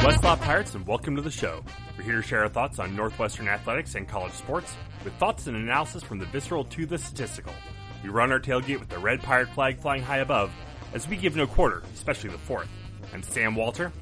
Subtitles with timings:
[0.00, 1.62] Westlaw Pirates, and welcome to the show.
[1.96, 5.56] We're here to share our thoughts on Northwestern athletics and college sports, with thoughts and
[5.56, 7.52] analysis from the visceral to the statistical.
[8.02, 10.50] We run our tailgate with the red pirate flag flying high above,
[10.94, 12.68] as we give no quarter, especially the fourth.
[13.12, 13.92] I'm Sam Walter.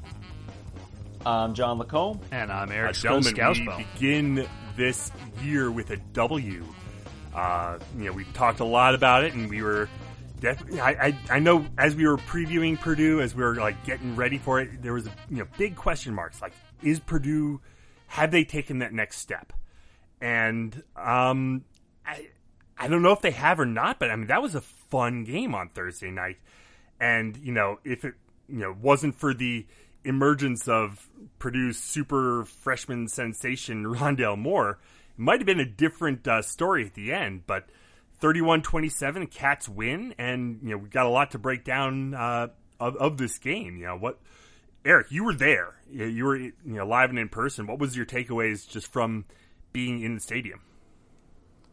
[1.25, 2.21] I'm John Lacombe.
[2.31, 3.35] And I'm Uh, Eric gentlemen,
[3.77, 4.47] we begin
[4.77, 5.11] this
[5.43, 6.65] year with a W.
[7.35, 9.89] Uh, you know, we talked a lot about it, and we were.
[10.43, 14.37] I, I I know as we were previewing Purdue, as we were like getting ready
[14.37, 16.41] for it, there was you know big question marks.
[16.41, 17.61] Like, is Purdue
[18.07, 19.53] have they taken that next step?
[20.21, 21.63] And um,
[22.05, 22.27] I
[22.77, 25.23] I don't know if they have or not, but I mean that was a fun
[25.23, 26.37] game on Thursday night.
[26.99, 28.15] And you know, if it
[28.47, 29.65] you know wasn't for the
[30.05, 31.09] emergence of
[31.39, 34.79] Purdue's super freshman sensation Rondale Moore,
[35.11, 37.43] it might have been a different uh, story at the end.
[37.45, 37.69] But
[38.21, 42.47] 31-27, Cats win, and you know we got a lot to break down uh,
[42.79, 43.77] of, of this game.
[43.77, 44.19] You know what,
[44.85, 45.75] Eric, you were there.
[45.91, 47.67] You you were you know live and in person.
[47.67, 49.25] What was your takeaways just from
[49.71, 50.61] being in the stadium?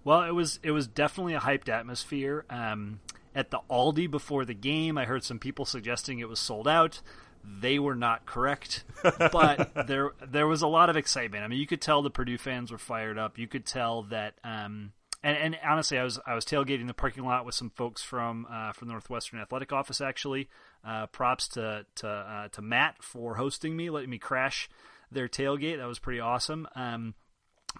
[0.04, 2.44] Well, it was it was definitely a hyped atmosphere.
[2.48, 3.00] Um,
[3.34, 7.02] at the Aldi before the game, I heard some people suggesting it was sold out.
[7.44, 11.44] They were not correct, but there there was a lot of excitement.
[11.44, 13.38] I mean, you could tell the Purdue fans were fired up.
[13.38, 14.34] You could tell that.
[14.44, 14.92] Um,
[15.26, 18.46] and, and honestly, I was I was tailgating the parking lot with some folks from
[18.48, 20.00] uh, from the Northwestern Athletic Office.
[20.00, 20.48] Actually,
[20.84, 24.68] uh, props to to uh, to Matt for hosting me, letting me crash
[25.10, 25.78] their tailgate.
[25.78, 26.68] That was pretty awesome.
[26.76, 27.14] Um,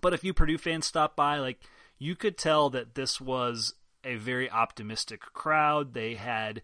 [0.03, 1.39] but a few Purdue fans stopped by.
[1.39, 1.61] Like
[1.99, 5.95] you could tell that this was a very optimistic crowd.
[5.95, 6.63] They had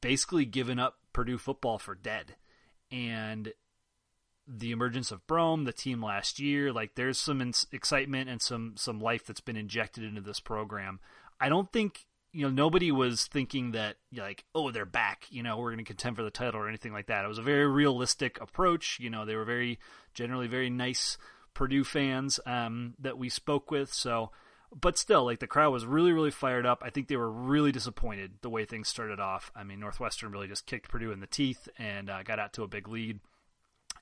[0.00, 2.34] basically given up Purdue football for dead,
[2.90, 3.52] and
[4.46, 8.74] the emergence of Brohm, the team last year, like there's some ins- excitement and some
[8.76, 11.00] some life that's been injected into this program.
[11.40, 15.56] I don't think you know nobody was thinking that like oh they're back you know
[15.56, 17.24] we're going to contend for the title or anything like that.
[17.24, 19.78] It was a very realistic approach you know they were very
[20.12, 21.16] generally very nice
[21.54, 24.30] purdue fans um, that we spoke with so
[24.78, 26.82] but still like the crowd was really really fired up.
[26.84, 29.52] I think they were really disappointed the way things started off.
[29.54, 32.64] I mean northwestern really just kicked purdue in the teeth and uh, got out to
[32.64, 33.20] a big lead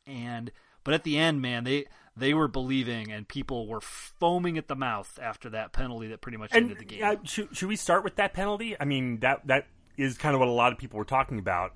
[0.07, 0.51] and
[0.85, 1.87] but at the end man they
[2.17, 6.37] they were believing and people were foaming at the mouth after that penalty that pretty
[6.39, 8.77] much And ended the game uh, should, should we start with that penalty?
[8.79, 9.67] I mean that that
[9.97, 11.75] is kind of what a lot of people were talking about.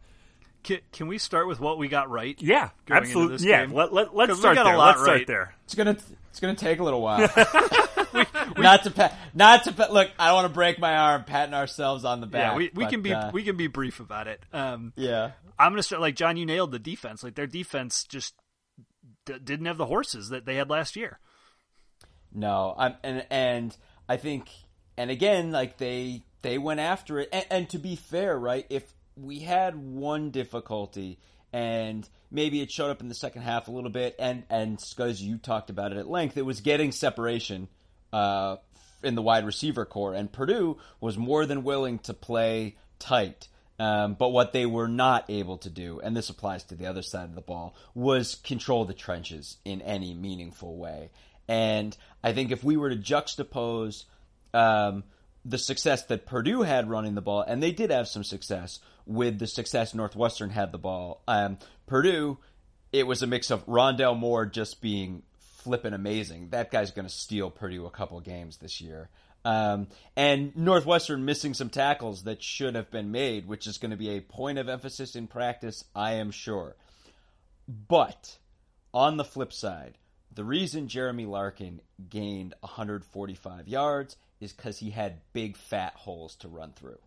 [0.63, 2.37] Can, can we start with what we got right?
[2.43, 3.37] Yeah, absolutely.
[3.37, 3.73] this Yeah, game?
[3.75, 4.77] let, let, let's 'Cause we start got a there.
[4.79, 5.27] lot Let's start right.
[5.27, 5.55] there.
[5.65, 5.97] It's gonna
[6.31, 7.29] it's gonna take a little while.
[8.59, 10.11] not to pat, not to pat, look.
[10.19, 12.53] I don't want to break my arm patting ourselves on the back.
[12.53, 14.41] Yeah, we, we but, can be uh, we can be brief about it.
[14.53, 15.33] Um, yeah.
[15.59, 16.37] I'm gonna start like John.
[16.37, 17.23] You nailed the defense.
[17.23, 18.35] Like their defense just
[19.25, 21.19] d- didn't have the horses that they had last year.
[22.33, 23.77] No, I'm and and
[24.09, 24.49] I think
[24.97, 28.67] and again like they they went after it and, and to be fair, right?
[28.71, 31.19] If we had one difficulty
[31.53, 35.23] and maybe it showed up in the second half a little bit and and because
[35.23, 37.69] you talked about it at length, it was getting separation
[38.17, 38.57] uh,
[39.03, 43.49] in the wide receiver core and Purdue was more than willing to play tight.
[43.79, 47.03] Um, but what they were not able to do, and this applies to the other
[47.03, 51.11] side of the ball, was control the trenches in any meaningful way.
[51.47, 51.95] And
[52.25, 54.05] I think if we were to juxtapose
[54.55, 55.05] um,
[55.45, 59.39] the success that Purdue had running the ball, and they did have some success with
[59.39, 62.39] the success Northwestern had the ball, um, Purdue,
[62.93, 65.23] it was a mix of Rondale Moore just being
[65.67, 66.51] flipping amazing.
[66.51, 69.09] That guy's going to steal Purdue a couple games this year.
[69.45, 73.97] Um, and Northwestern missing some tackles that should have been made, which is going to
[73.97, 76.77] be a point of emphasis in practice, I am sure.
[77.67, 78.39] But
[78.95, 79.99] on the flip side,
[80.33, 86.49] the reason Jeremy Larkin gained 145 yards is because he had big fat holes to
[86.49, 87.01] run through.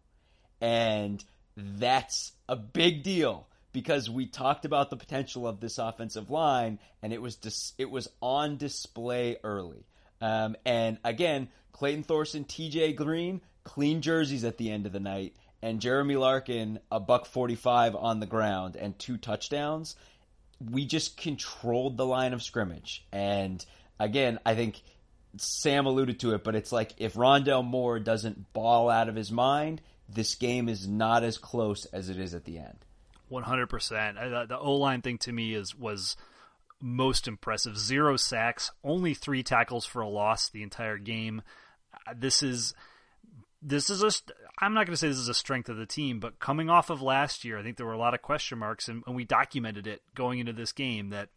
[0.59, 1.24] And
[1.56, 7.13] that's a big deal because we talked about the potential of this offensive line and
[7.13, 9.85] it was dis- it was on display early.
[10.22, 15.35] Um, and again, Clayton Thorson, TJ Green, clean jerseys at the end of the night,
[15.62, 19.96] and Jeremy Larkin, a buck 45 on the ground and two touchdowns.
[20.59, 23.05] We just controlled the line of scrimmage.
[23.11, 23.64] And
[23.97, 24.82] again, I think
[25.38, 29.32] Sam alluded to it, but it's like if Rondale Moore doesn't ball out of his
[29.32, 32.85] mind, this game is not as close as it is at the end.
[33.29, 34.17] One hundred percent.
[34.17, 36.17] The O line thing to me is was
[36.81, 37.78] most impressive.
[37.78, 41.41] Zero sacks, only three tackles for a loss the entire game.
[42.08, 42.73] Uh, This is
[43.61, 44.11] this is a.
[44.61, 46.90] I'm not going to say this is a strength of the team, but coming off
[46.90, 49.23] of last year, I think there were a lot of question marks, and, and we
[49.23, 51.29] documented it going into this game that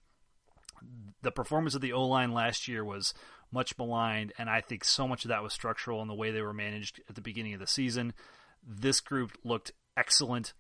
[1.23, 3.15] the performance of the O line last year was
[3.53, 6.43] much maligned, and I think so much of that was structural in the way they
[6.43, 8.15] were managed at the beginning of the season.
[8.67, 10.53] This group looked excellent.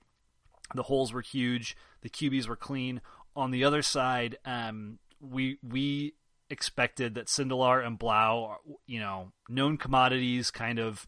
[0.75, 1.77] The holes were huge.
[2.03, 3.01] The QBs were clean.
[3.35, 6.15] on the other side, um, we we
[6.51, 11.07] expected that Sindelar and Blough, you know, known commodities, kind of.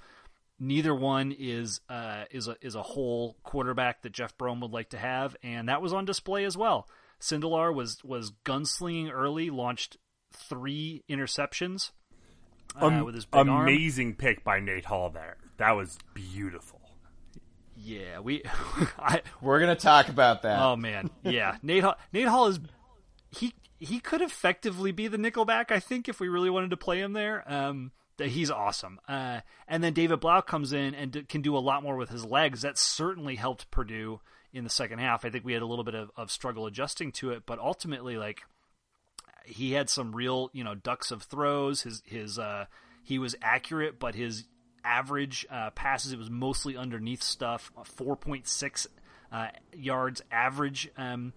[0.59, 4.91] Neither one is uh, is a is a whole quarterback that Jeff Brohm would like
[4.91, 6.89] to have, and that was on display as well.
[7.21, 9.97] Sindelar was was gunslinging early, launched
[10.33, 11.91] three interceptions
[12.81, 13.63] uh, Um, with his big arm.
[13.69, 15.37] amazing pick by Nate Hall there.
[15.57, 16.74] That was beautiful.
[17.85, 18.43] Yeah, we.
[18.99, 20.59] I, We're gonna talk about that.
[20.61, 21.57] oh man, yeah.
[21.63, 22.59] Nate Hall, Nate Hall is
[23.31, 25.71] he he could effectively be the nickelback.
[25.71, 27.45] I think if we really wanted to play him there.
[27.51, 29.01] Um, he's awesome.
[29.07, 32.09] Uh, and then David Blough comes in and d- can do a lot more with
[32.09, 32.63] his legs.
[32.63, 34.21] That certainly helped Purdue
[34.53, 35.25] in the second half.
[35.25, 38.17] I think we had a little bit of, of struggle adjusting to it, but ultimately,
[38.17, 38.43] like
[39.45, 41.83] he had some real, you know, ducks of throws.
[41.83, 42.67] His his uh,
[43.03, 44.45] he was accurate, but his
[44.85, 47.73] average uh, passes it was mostly underneath stuff.
[47.85, 48.87] Four point six
[49.33, 51.33] uh, yards average um,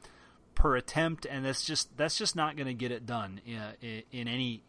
[0.56, 4.04] per attempt, and that's just that's just not going to get it done in, in,
[4.12, 4.64] in any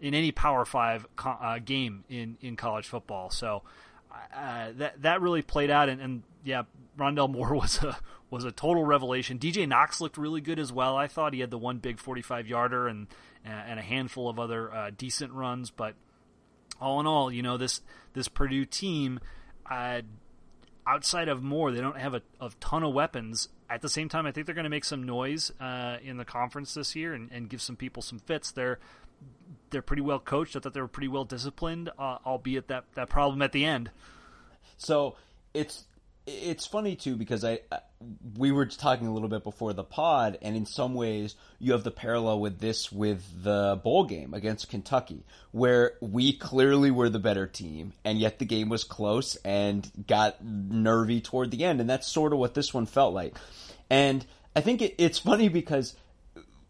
[0.00, 3.30] in any Power Five co- uh, game in, in college football.
[3.30, 3.62] So
[4.34, 6.64] uh, that that really played out, and, and yeah,
[6.98, 7.96] Rondale Moore was a
[8.30, 9.38] was a total revelation.
[9.38, 10.96] DJ Knox looked really good as well.
[10.96, 13.06] I thought he had the one big forty five yarder and
[13.44, 15.94] and a handful of other uh, decent runs, but
[16.84, 17.80] all in all, you know this
[18.12, 19.20] this Purdue team.
[19.70, 20.02] Uh,
[20.86, 23.48] outside of Moore, they don't have a, a ton of weapons.
[23.70, 26.24] At the same time, I think they're going to make some noise uh, in the
[26.24, 28.52] conference this year and, and give some people some fits.
[28.52, 28.78] They're
[29.70, 30.54] they're pretty well coached.
[30.54, 33.90] I thought they were pretty well disciplined, uh, albeit that, that problem at the end.
[34.76, 35.16] So
[35.54, 35.86] it's
[36.26, 37.60] it's funny too because I
[38.36, 41.84] we were talking a little bit before the pod, and in some ways you have
[41.84, 47.18] the parallel with this with the bowl game against Kentucky, where we clearly were the
[47.18, 51.88] better team, and yet the game was close and got nervy toward the end, and
[51.88, 53.36] that's sort of what this one felt like.
[53.90, 54.24] And
[54.56, 55.94] I think it, it's funny because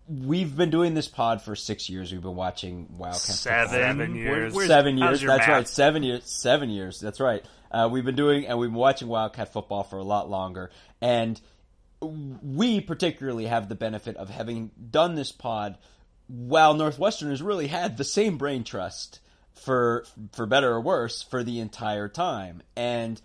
[0.08, 2.12] we've been doing this pod for six years.
[2.12, 3.70] We've been watching Wildcat Seven.
[3.70, 4.66] Seven years.
[4.66, 5.20] Seven years.
[5.20, 5.48] That's math?
[5.48, 5.68] right.
[5.68, 6.22] Seven years.
[6.24, 7.00] Seven years.
[7.00, 7.44] That's right.
[7.74, 11.40] Uh, we've been doing and we've been watching Wildcat football for a lot longer, and
[12.00, 15.76] we particularly have the benefit of having done this pod
[16.28, 19.18] while Northwestern has really had the same brain trust
[19.54, 23.20] for for better or worse for the entire time, and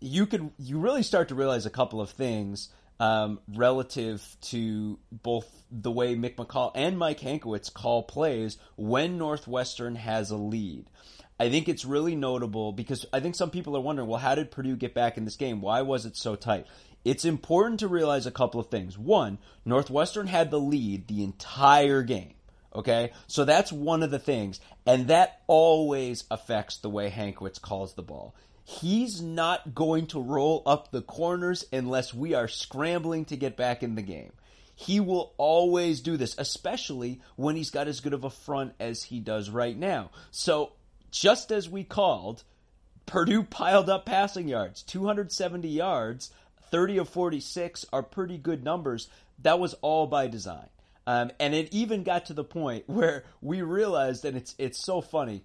[0.00, 2.68] you could you really start to realize a couple of things
[3.00, 9.96] um, relative to both the way Mick McCall and Mike Hankwitz call plays when Northwestern
[9.96, 10.90] has a lead.
[11.38, 14.50] I think it's really notable because I think some people are wondering, well, how did
[14.50, 15.60] Purdue get back in this game?
[15.60, 16.66] Why was it so tight?
[17.04, 18.96] It's important to realize a couple of things.
[18.96, 22.34] One, Northwestern had the lead the entire game.
[22.74, 23.12] Okay?
[23.26, 24.60] So that's one of the things.
[24.86, 28.34] And that always affects the way Hankwitz calls the ball.
[28.64, 33.82] He's not going to roll up the corners unless we are scrambling to get back
[33.82, 34.32] in the game.
[34.74, 39.04] He will always do this, especially when he's got as good of a front as
[39.04, 40.10] he does right now.
[40.30, 40.72] So,
[41.14, 42.42] just as we called,
[43.06, 46.32] Purdue piled up passing yards, 270 yards,
[46.72, 49.08] 30 of 46 are pretty good numbers.
[49.42, 50.68] That was all by design.
[51.06, 55.00] Um, and it even got to the point where we realized, and it's it's so
[55.00, 55.44] funny.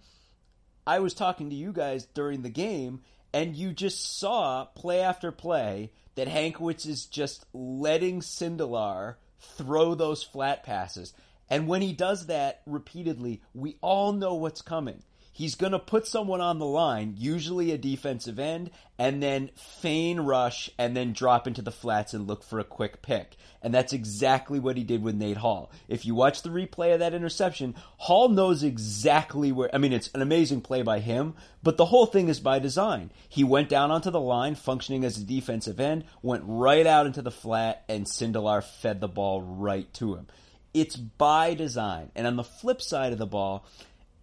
[0.88, 3.02] I was talking to you guys during the game,
[3.32, 10.24] and you just saw play after play that Hankwitz is just letting Sindelar throw those
[10.24, 11.14] flat passes.
[11.48, 15.04] And when he does that repeatedly, we all know what's coming.
[15.40, 20.20] He's going to put someone on the line, usually a defensive end, and then feign
[20.20, 23.38] rush and then drop into the flats and look for a quick pick.
[23.62, 25.72] And that's exactly what he did with Nate Hall.
[25.88, 29.74] If you watch the replay of that interception, Hall knows exactly where.
[29.74, 33.10] I mean, it's an amazing play by him, but the whole thing is by design.
[33.30, 37.22] He went down onto the line, functioning as a defensive end, went right out into
[37.22, 40.28] the flat, and Sindelar fed the ball right to him.
[40.74, 42.12] It's by design.
[42.14, 43.66] And on the flip side of the ball,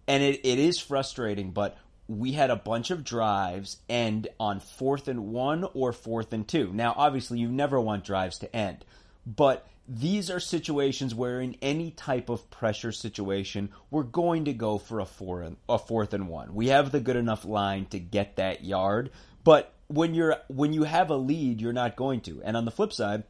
[0.07, 5.07] and it, it is frustrating, but we had a bunch of drives end on fourth
[5.07, 6.71] and one or fourth and two.
[6.73, 8.85] Now, obviously, you never want drives to end,
[9.25, 14.77] but these are situations where, in any type of pressure situation, we're going to go
[14.77, 16.53] for a four and a fourth and one.
[16.53, 19.11] We have the good enough line to get that yard,
[19.43, 22.41] but when you're when you have a lead, you're not going to.
[22.43, 23.23] And on the flip side,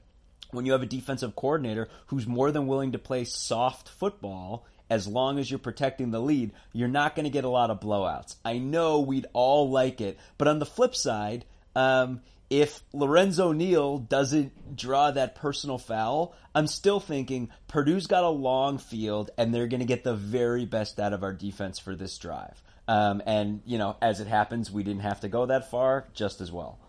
[0.51, 5.08] when you have a defensive coordinator who's more than willing to play soft football as
[5.08, 8.36] long as you're protecting the lead, you're not going to get a lot of blowouts.
[8.46, 13.98] I know we'd all like it, but on the flip side, um, if Lorenzo Neal
[13.98, 19.67] doesn't draw that personal foul, I'm still thinking Purdue's got a long field and they're
[19.67, 22.62] going to get the very best out of our defense for this drive.
[22.88, 26.39] Um, and, you know, as it happens, we didn't have to go that far just
[26.39, 26.79] as well.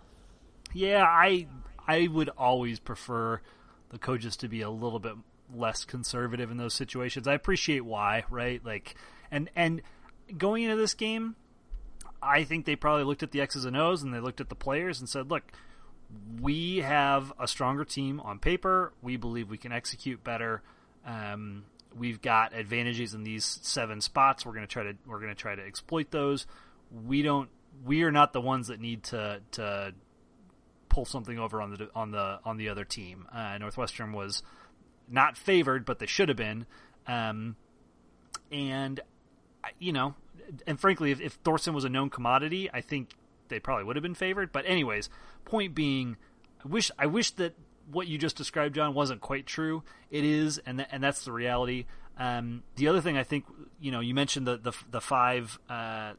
[0.72, 1.46] Yeah, I
[1.86, 3.40] I would always prefer
[3.88, 5.14] the coaches to be a little bit
[5.54, 7.26] less conservative in those situations.
[7.26, 8.64] I appreciate why, right?
[8.64, 8.94] Like,
[9.30, 9.82] and and
[10.36, 11.36] going into this game,
[12.22, 14.54] I think they probably looked at the X's and O's and they looked at the
[14.54, 15.52] players and said, "Look,
[16.40, 18.92] we have a stronger team on paper.
[19.02, 20.62] We believe we can execute better.
[21.06, 21.64] Um,
[21.96, 24.44] we've got advantages in these seven spots.
[24.44, 26.46] We're to try to we're to try to exploit those.
[27.06, 27.48] We don't.
[27.84, 29.94] We are not the ones that need to to
[30.88, 33.26] pull something over on the on the on the other team.
[33.32, 34.42] Uh, Northwestern was
[35.10, 36.66] not favored, but they should have been.
[37.06, 37.56] Um,
[38.50, 39.00] and
[39.78, 40.14] you know,
[40.66, 43.10] and frankly, if, if Thorson was a known commodity, I think
[43.48, 44.52] they probably would have been favored.
[44.52, 45.08] But anyways,
[45.44, 46.16] point being,
[46.64, 47.54] I wish I wish that
[47.90, 49.82] what you just described, John, wasn't quite true.
[50.10, 51.86] It is, and th- and that's the reality.
[52.18, 53.44] Um, the other thing I think,
[53.80, 56.12] you know, you mentioned the the, the five uh,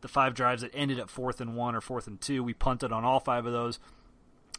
[0.00, 2.42] the five drives that ended at fourth and one or fourth and two.
[2.42, 3.78] We punted on all five of those.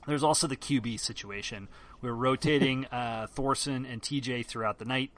[0.05, 1.67] There's also the QB situation.
[2.01, 5.11] We were rotating uh, Thorson and TJ throughout the night.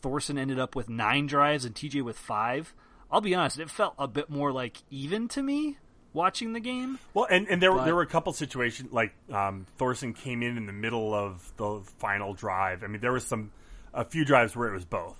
[0.00, 2.74] Thorson ended up with nine drives and TJ with five.
[3.10, 5.78] I'll be honest, it felt a bit more like even to me
[6.12, 6.98] watching the game.
[7.12, 10.56] Well, and, and there but, there were a couple situations like um, Thorson came in
[10.56, 12.82] in the middle of the final drive.
[12.82, 13.52] I mean, there was some
[13.92, 15.18] a few drives where it was both.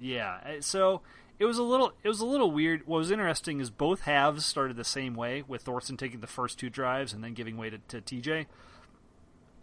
[0.00, 1.00] Yeah, uh, so
[1.38, 2.86] it was a little it was a little weird.
[2.86, 6.58] What was interesting is both halves started the same way, with Thorson taking the first
[6.58, 8.46] two drives and then giving way to, to TJ.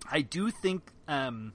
[0.10, 0.84] I do think.
[1.08, 1.53] Um,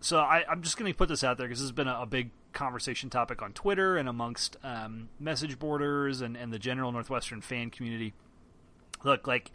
[0.00, 2.02] so I, am just going to put this out there because this has been a,
[2.02, 6.92] a, big conversation topic on Twitter and amongst um, message boarders and, and the general
[6.92, 8.12] Northwestern fan community.
[9.02, 9.50] Look, like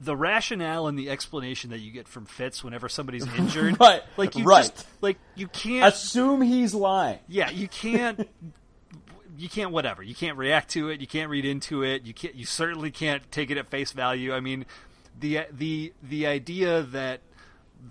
[0.00, 4.02] the rationale and the explanation that you get from Fitz whenever somebody's injured, right?
[4.16, 4.62] Like you right.
[4.62, 7.18] just like you can't assume he's lying.
[7.28, 8.28] Yeah, you can't.
[9.38, 10.02] you can't whatever.
[10.02, 11.00] You can't react to it.
[11.00, 12.04] You can't read into it.
[12.04, 12.34] You can't.
[12.34, 14.34] You certainly can't take it at face value.
[14.34, 14.66] I mean,
[15.18, 17.20] the the the idea that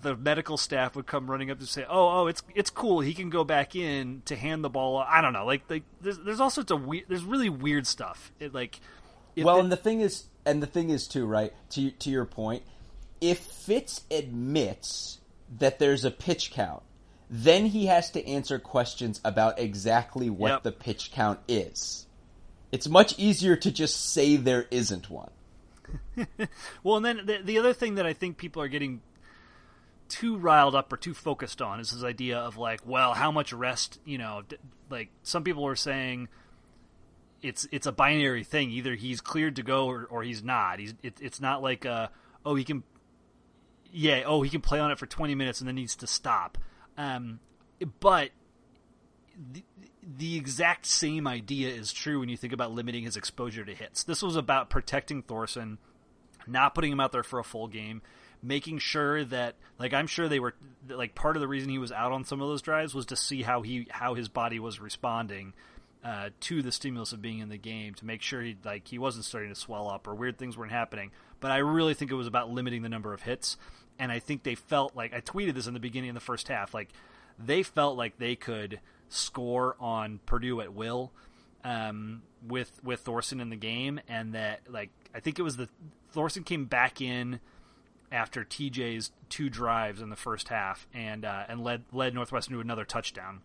[0.02, 3.00] the medical staff would come running up to say, "Oh, oh, it's it's cool.
[3.00, 5.46] He can go back in to hand the ball." I don't know.
[5.46, 7.04] Like, like there's there's all sorts of weird.
[7.08, 8.32] There's really weird stuff.
[8.38, 8.80] It, like,
[9.36, 11.52] well, and the thing is, and the thing is too, right?
[11.70, 12.62] To to your point,
[13.20, 15.18] if Fitz admits
[15.58, 16.82] that there's a pitch count,
[17.30, 20.62] then he has to answer questions about exactly what yep.
[20.62, 22.06] the pitch count is.
[22.72, 25.30] It's much easier to just say there isn't one.
[26.82, 29.00] well, and then the, the other thing that I think people are getting
[30.08, 33.52] too riled up or too focused on is this idea of like, well, how much
[33.52, 34.42] rest, you know,
[34.90, 36.28] like some people are saying
[37.42, 38.70] it's it's a binary thing.
[38.70, 40.78] Either he's cleared to go or, or he's not.
[40.78, 42.10] He's it, it's not like a,
[42.44, 42.82] oh he can
[43.92, 46.58] yeah, oh he can play on it for 20 minutes and then needs to stop.
[46.96, 47.40] Um,
[48.00, 48.30] but
[50.06, 54.04] the exact same idea is true when you think about limiting his exposure to hits.
[54.04, 55.78] This was about protecting Thorson,
[56.46, 58.02] not putting him out there for a full game,
[58.42, 60.54] making sure that like I'm sure they were
[60.88, 63.16] like part of the reason he was out on some of those drives was to
[63.16, 65.54] see how he how his body was responding
[66.04, 68.98] uh, to the stimulus of being in the game to make sure he like he
[68.98, 71.10] wasn't starting to swell up or weird things weren't happening.
[71.40, 73.56] But I really think it was about limiting the number of hits,
[73.98, 76.46] and I think they felt like I tweeted this in the beginning of the first
[76.46, 76.90] half, like
[77.38, 81.12] they felt like they could score on Purdue at will.
[81.64, 85.68] Um, with with Thorson in the game, and that like I think it was the
[86.12, 87.40] Thorson came back in
[88.12, 92.60] after TJ's two drives in the first half and uh, and led led Northwestern to
[92.60, 93.40] another touchdown.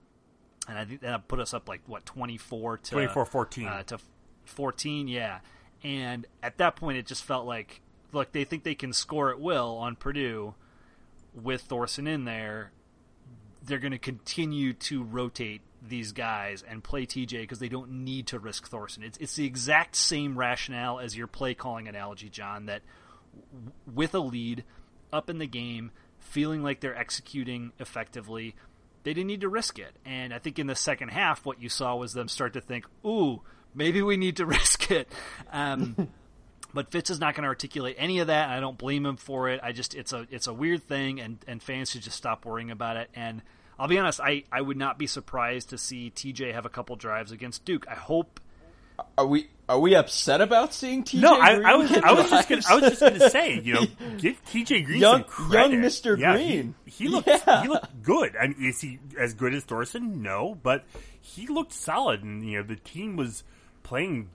[0.67, 3.99] And I think that put us up like what 24 to 24-14 uh, to
[4.45, 5.39] 14, yeah.
[5.83, 9.39] And at that point it just felt like look, they think they can score at
[9.39, 10.53] will on Purdue
[11.33, 12.71] with Thorson in there.
[13.63, 18.27] They're going to continue to rotate these guys and play TJ because they don't need
[18.27, 19.03] to risk Thorson.
[19.03, 22.81] It's it's the exact same rationale as your play calling analogy, John, that
[23.91, 24.63] with a lead,
[25.11, 28.55] up in the game, feeling like they're executing effectively,
[29.03, 29.95] they didn't need to risk it.
[30.05, 32.85] And I think in the second half, what you saw was them start to think,
[33.05, 33.41] ooh,
[33.73, 35.07] maybe we need to risk it.
[35.51, 36.09] Um,
[36.73, 38.45] but Fitz is not going to articulate any of that.
[38.45, 39.59] And I don't blame him for it.
[39.63, 42.71] I just it's a it's a weird thing, and and fans should just stop worrying
[42.71, 43.09] about it.
[43.15, 43.41] And
[43.79, 46.95] I'll be honest, I I would not be surprised to see TJ have a couple
[46.95, 47.85] drives against Duke.
[47.89, 48.39] I hope
[49.17, 51.21] are we are we upset about seeing TJ?
[51.21, 53.73] No, I, I, was I was just gonna, I was just going to say, you
[53.73, 53.85] know,
[54.17, 55.71] give TJ Green young, some credit.
[55.71, 57.61] Young Mister yeah, Green, he, he looked yeah.
[57.61, 58.35] he looked good.
[58.35, 60.21] I mean, is he as good as Thorson?
[60.21, 60.85] No, but
[61.21, 63.43] he looked solid, and you know, the team was
[63.83, 64.29] playing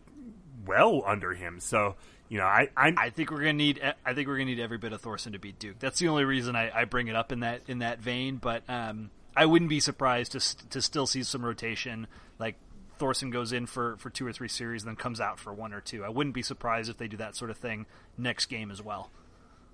[0.64, 1.60] well under him.
[1.60, 1.96] So
[2.28, 4.78] you know, I I'm, i think we're gonna need I think we're gonna need every
[4.78, 5.78] bit of Thorson to beat Duke.
[5.78, 8.36] That's the only reason I, I bring it up in that in that vein.
[8.36, 12.06] But um, I wouldn't be surprised to to still see some rotation.
[12.38, 12.56] Like
[12.98, 15.72] Thorson goes in for, for two or three series and then comes out for one
[15.74, 16.02] or two.
[16.02, 17.84] I wouldn't be surprised if they do that sort of thing
[18.16, 19.10] next game as well.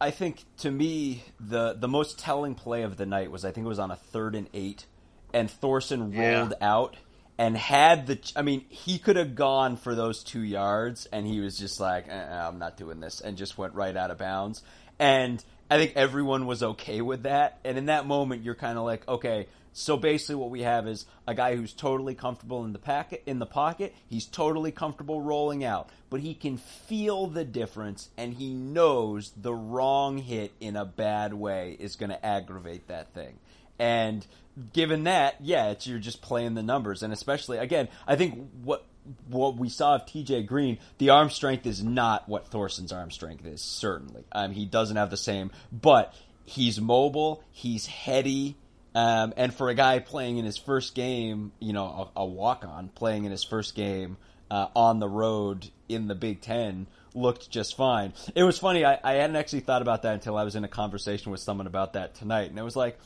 [0.01, 3.65] I think to me the the most telling play of the night was I think
[3.65, 4.87] it was on a third and eight,
[5.33, 6.39] and Thorson Yeah.
[6.41, 6.97] rolled out
[7.43, 8.21] and had the.
[8.37, 12.07] I mean, he could have gone for those two yards, and he was just like,
[12.07, 14.63] eh, eh, "I'm not doing this," and just went right out of bounds.
[15.01, 17.59] And I think everyone was okay with that.
[17.65, 19.49] And in that moment, you're kind of like, okay.
[19.73, 23.41] So basically, what we have is a guy who's totally comfortable in the packet in
[23.41, 23.93] the pocket.
[24.09, 29.55] He's totally comfortable rolling out, but he can feel the difference, and he knows the
[29.55, 33.41] wrong hit in a bad way is going to aggravate that thing.
[33.81, 34.25] And
[34.73, 38.85] given that, yeah, it's you're just playing the numbers, and especially again, I think what
[39.29, 43.45] what we saw of TJ Green, the arm strength is not what Thorson's arm strength
[43.47, 43.61] is.
[43.61, 48.57] Certainly, um, he doesn't have the same, but he's mobile, he's heady.
[48.95, 52.65] Um, and for a guy playing in his first game, you know, a, a walk
[52.67, 54.19] on playing in his first game
[54.51, 58.13] uh, on the road in the Big Ten, looked just fine.
[58.35, 58.85] It was funny.
[58.85, 61.67] I, I hadn't actually thought about that until I was in a conversation with someone
[61.67, 62.99] about that tonight, and it was like,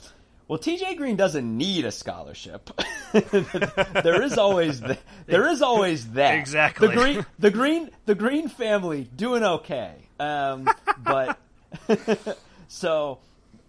[0.48, 2.70] well, TJ Green doesn't need a scholarship.
[3.12, 6.88] there is always th- there is always that Exactly.
[6.88, 11.38] The green the green the Green family doing okay, um, but
[12.68, 13.18] so.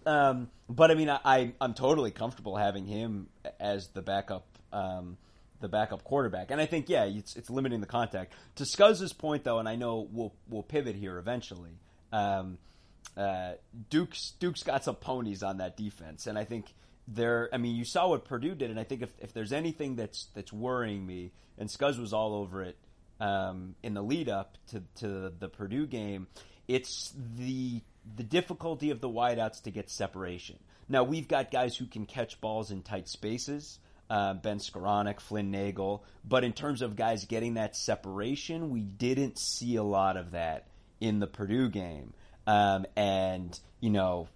[0.06, 3.28] Um, but I mean, I, I I'm totally comfortable having him
[3.60, 5.16] as the backup um,
[5.60, 6.50] the backup quarterback.
[6.50, 8.32] And I think, yeah, it's, it's limiting the contact.
[8.56, 11.78] To Scuzz's point, though, and I know we'll we'll pivot here eventually.
[12.12, 12.58] Um,
[13.18, 13.54] uh,
[13.90, 16.66] Duke's Duke's got some ponies on that defense, and I think
[17.06, 17.48] they're.
[17.52, 20.28] I mean, you saw what Purdue did, and I think if, if there's anything that's
[20.34, 22.76] that's worrying me, and Scuzz was all over it
[23.20, 26.28] um, in the lead up to to the Purdue game,
[26.68, 27.80] it's the
[28.16, 30.58] the difficulty of the wideouts to get separation.
[30.88, 33.78] Now we've got guys who can catch balls in tight spaces
[34.10, 36.04] uh, Ben Skowronek, Flynn Nagel.
[36.24, 40.66] But in terms of guys getting that separation, we didn't see a lot of that
[41.00, 42.12] in the Purdue game.
[42.48, 44.28] Um, and you know,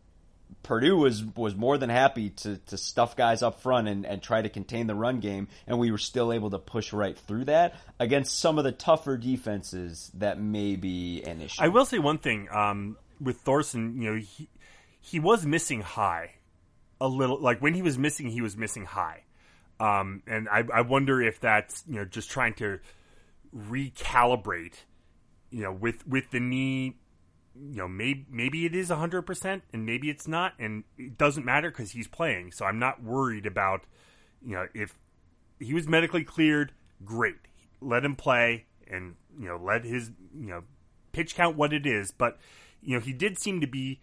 [0.62, 4.42] Purdue was was more than happy to to stuff guys up front and, and try
[4.42, 7.74] to contain the run game, and we were still able to push right through that
[7.98, 11.62] against some of the tougher defenses that may be an issue.
[11.62, 14.00] I will say one thing um, with Thorson.
[14.00, 14.50] You know, he
[15.00, 16.32] he was missing high
[17.00, 17.40] a little.
[17.40, 19.22] Like when he was missing, he was missing high,
[19.80, 22.78] um, and I, I wonder if that's you know just trying to
[23.56, 24.74] recalibrate.
[25.50, 26.98] You know, with with the knee.
[27.54, 31.44] You know, maybe maybe it is hundred percent, and maybe it's not, and it doesn't
[31.44, 32.52] matter because he's playing.
[32.52, 33.82] So I'm not worried about.
[34.44, 34.94] You know, if
[35.60, 36.72] he was medically cleared,
[37.04, 37.36] great.
[37.80, 40.62] Let him play, and you know, let his you know
[41.12, 42.10] pitch count what it is.
[42.10, 42.38] But
[42.82, 44.00] you know, he did seem to be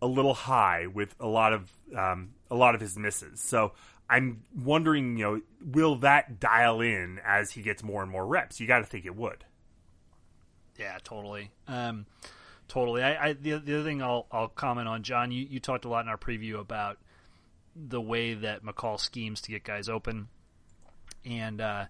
[0.00, 3.40] a little high with a lot of um, a lot of his misses.
[3.40, 3.72] So
[4.10, 8.60] I'm wondering, you know, will that dial in as he gets more and more reps?
[8.60, 9.44] You got to think it would.
[10.78, 11.50] Yeah, totally.
[11.68, 12.06] Um,
[12.72, 13.02] totally.
[13.02, 15.30] I, I the, the other thing I'll I'll comment on, John.
[15.30, 16.98] You you talked a lot in our preview about
[17.76, 20.28] the way that McCall schemes to get guys open,
[21.24, 21.84] and uh,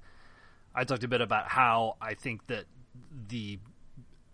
[0.74, 2.64] I talked a bit about how I think that
[3.28, 3.60] the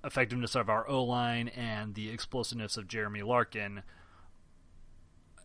[0.02, 3.82] effectiveness of our O line and the explosiveness of Jeremy Larkin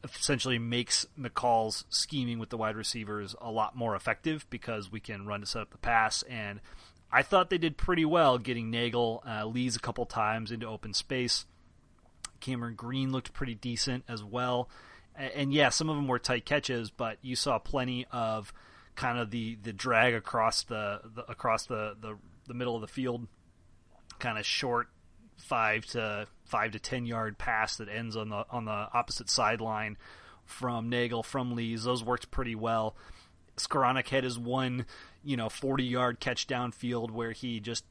[0.06, 5.26] essentially makes McCall's scheming with the wide receivers a lot more effective because we can
[5.26, 6.24] run to set up the pass.
[6.24, 6.62] And
[7.13, 10.93] I thought they did pretty well getting Nagel, uh, Lees a couple times into open
[10.93, 11.45] space.
[12.39, 14.67] Cameron Green looked pretty decent as well.
[15.15, 18.52] And, and yeah, some of them were tight catches, but you saw plenty of
[18.95, 22.88] kind of the, the drag across the, the across the, the the middle of the
[22.88, 23.28] field,
[24.19, 24.88] kind of short
[25.38, 29.97] five to five to ten yard pass that ends on the on the opposite sideline
[30.45, 31.84] from Nagel from Lees.
[31.84, 32.95] Those worked pretty well.
[33.58, 34.86] Skowronek had his one,
[35.24, 37.84] you know, forty yard catch downfield where he just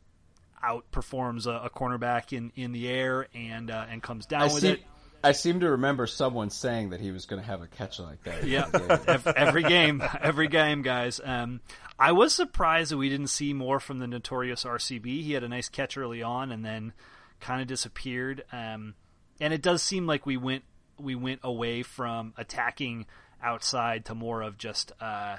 [0.63, 4.61] outperforms a, a cornerback in, in the air and uh, and comes down I with
[4.61, 4.83] seem, it.
[5.25, 8.23] I seem to remember someone saying that he was going to have a catch like
[8.25, 8.45] that.
[8.45, 8.69] Yeah,
[9.07, 11.21] ev- every game, every game, guys.
[11.23, 11.61] Um,
[11.99, 15.05] I was surprised that we didn't see more from the notorious RCB.
[15.23, 16.93] He had a nice catch early on, and then
[17.41, 18.45] kind of disappeared.
[18.53, 18.95] Um,
[19.41, 20.65] and it does seem like we went
[20.99, 23.07] we went away from attacking
[23.43, 25.37] outside to more of just uh,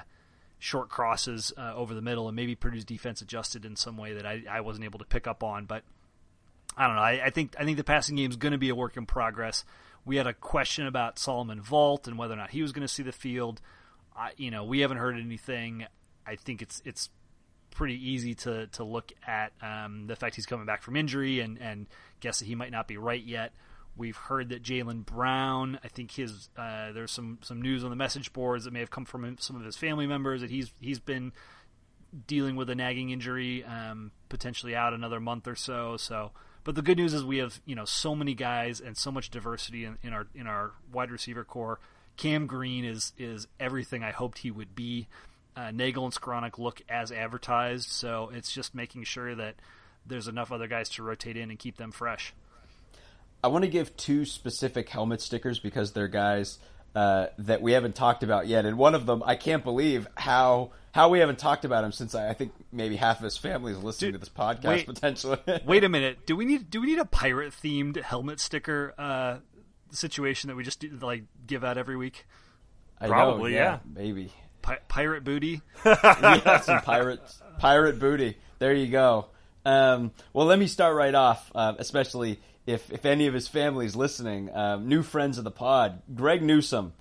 [0.58, 4.26] short crosses uh, over the middle, and maybe Purdue's defense adjusted in some way that
[4.26, 5.82] I, I wasn't able to pick up on, but.
[6.76, 7.02] I don't know.
[7.02, 9.06] I, I think I think the passing game is going to be a work in
[9.06, 9.64] progress.
[10.04, 12.92] We had a question about Solomon Vault and whether or not he was going to
[12.92, 13.60] see the field.
[14.16, 15.86] I, you know, we haven't heard anything.
[16.26, 17.10] I think it's it's
[17.70, 21.58] pretty easy to to look at um, the fact he's coming back from injury and
[21.60, 21.86] and
[22.20, 23.52] guess that he might not be right yet.
[23.96, 25.78] We've heard that Jalen Brown.
[25.84, 28.90] I think his uh, there's some some news on the message boards that may have
[28.90, 31.32] come from some of his family members that he's he's been
[32.26, 35.96] dealing with a nagging injury, um, potentially out another month or so.
[35.96, 36.32] So
[36.64, 39.30] But the good news is we have you know so many guys and so much
[39.30, 41.78] diversity in, in our in our wide receiver core.
[42.16, 45.08] Cam Green is is everything I hoped he would be.
[45.56, 49.54] Uh, Nagel and Skowronek look as advertised, so it's just making sure that
[50.04, 52.34] there's enough other guys to rotate in and keep them fresh.
[53.44, 56.58] I want to give two specific helmet stickers because they're guys
[56.94, 60.70] uh, that we haven't talked about yet, and one of them I can't believe how
[60.92, 63.72] how we haven't talked about him since I, I think maybe half of his family
[63.72, 64.86] is listening Dude, to this podcast wait.
[64.86, 65.36] potentially.
[65.66, 69.36] Wait a minute, do we need do we need a pirate themed helmet sticker uh,
[69.90, 72.24] situation that we just do, like give out every week?
[72.98, 73.78] I Probably, know, yeah.
[73.84, 74.32] maybe.
[74.62, 75.60] Pi- pirate booty.
[75.84, 77.20] yeah, some pirate
[77.58, 78.38] pirate booty.
[78.58, 79.26] There you go.
[79.66, 83.86] Um, well, let me start right off, uh, especially if if any of his family
[83.86, 84.54] is listening.
[84.54, 86.92] Um, new friends of the pod, Greg Newsome.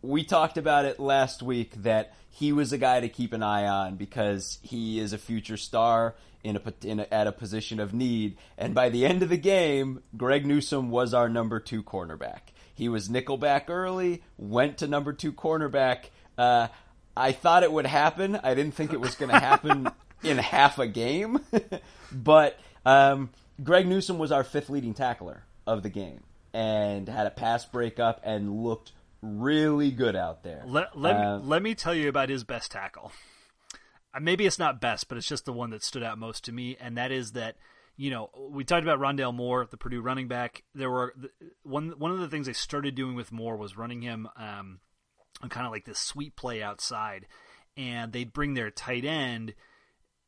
[0.00, 3.66] We talked about it last week that he was a guy to keep an eye
[3.66, 7.94] on because he is a future star in a, in a at a position of
[7.94, 8.36] need.
[8.58, 12.40] And by the end of the game, Greg Newsome was our number two cornerback.
[12.74, 16.06] He was nickelback early, went to number two cornerback.
[16.36, 16.68] Uh,
[17.16, 18.36] I thought it would happen.
[18.42, 19.88] I didn't think it was going to happen
[20.22, 21.40] in half a game.
[22.12, 23.30] but um,
[23.62, 28.20] Greg Newsome was our fifth leading tackler of the game and had a pass breakup
[28.24, 30.62] and looked really good out there.
[30.66, 33.12] Let let, Uh, me, let me tell you about his best tackle.
[34.14, 36.52] Uh, maybe it's not best, but it's just the one that stood out most to
[36.52, 37.56] me, and that is that
[37.96, 40.64] you know we talked about Rondale Moore, the Purdue running back.
[40.74, 41.14] There were
[41.62, 44.80] one one of the things they started doing with Moore was running him um,
[45.40, 47.26] on kind of like this sweep play outside,
[47.76, 49.54] and they'd bring their tight end.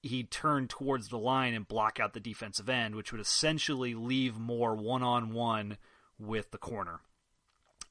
[0.05, 4.39] He'd turn towards the line and block out the defensive end, which would essentially leave
[4.39, 5.79] Moore one on one
[6.19, 7.01] with the corner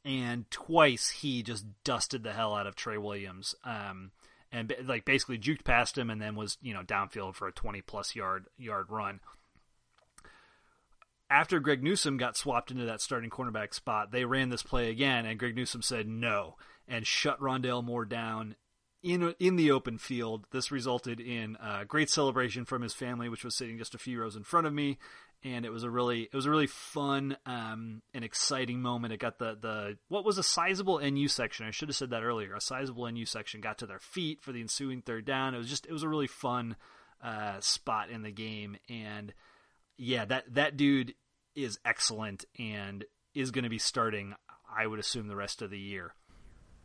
[0.05, 4.11] and twice he just dusted the hell out of Trae Williams, um,
[4.51, 7.81] and like basically juked past him, and then was you know downfield for a twenty
[7.81, 9.19] plus yard yard run.
[11.29, 15.25] After Greg Newsome got swapped into that starting cornerback spot, they ran this play again,
[15.25, 18.55] and Greg Newsome said no and shut Rondale Moore down
[19.03, 20.45] in in the open field.
[20.51, 24.19] This resulted in a great celebration from his family, which was sitting just a few
[24.19, 24.97] rows in front of me,
[25.43, 29.13] and it was a really it was a really fun um, and exciting moment.
[29.13, 31.65] It got the the what was a sizable NU section.
[31.65, 32.55] I should have said that earlier.
[32.55, 35.53] A sizable NU section got to their feet for the ensuing third down.
[35.53, 36.77] It was just it was a really fun
[37.21, 39.33] uh, spot in the game, and
[39.97, 41.13] yeah, that that dude
[41.55, 43.03] is excellent and
[43.35, 44.33] is going to be starting.
[44.75, 46.15] I would assume the rest of the year.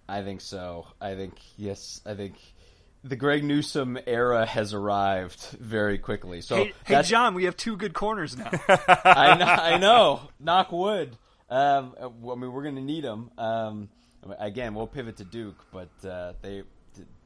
[0.09, 0.87] I think so.
[1.01, 2.01] I think yes.
[2.07, 2.35] I think
[3.05, 6.41] the Greg Newsome era has arrived very quickly.
[6.41, 8.51] So Hey, hey, John, we have two good corners now.
[8.69, 9.45] I know.
[9.45, 10.21] I know.
[10.41, 11.17] Knock wood.
[11.51, 13.31] Um, I mean, we're going to need them.
[13.39, 13.89] Um,
[14.39, 16.63] again, we'll pivot to Duke, but uh, they,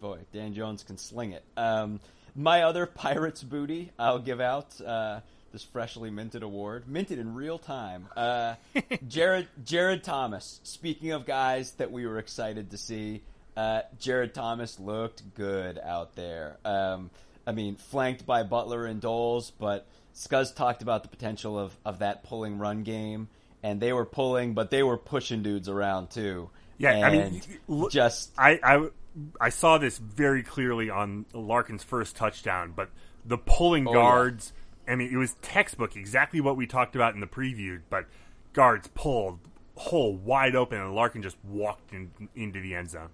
[0.00, 1.44] boy, Dan Jones can sling it.
[1.56, 2.00] Um,
[2.34, 5.20] my other Pirates booty, I'll give out uh,
[5.52, 8.08] this freshly minted award, minted in real time.
[8.16, 8.54] Uh,
[9.08, 10.60] Jared Jared Thomas.
[10.62, 13.22] Speaking of guys that we were excited to see,
[13.56, 16.56] uh, Jared Thomas looked good out there.
[16.64, 17.10] Um,
[17.46, 21.98] I mean, flanked by Butler and Doles, but Scuzz talked about the potential of, of
[22.00, 23.28] that pulling run game,
[23.62, 26.50] and they were pulling, but they were pushing dudes around too.
[26.78, 28.88] Yeah, I mean, look- just I, I
[29.40, 32.88] I saw this very clearly on Larkin's first touchdown, but
[33.24, 34.00] the pulling Oh, yeah.
[34.86, 37.80] I mean, it was textbook, exactly what we talked about in the preview.
[37.88, 38.06] But
[38.52, 39.38] guards pulled
[39.76, 43.10] hole wide open, and Larkin just walked in, into the end zone.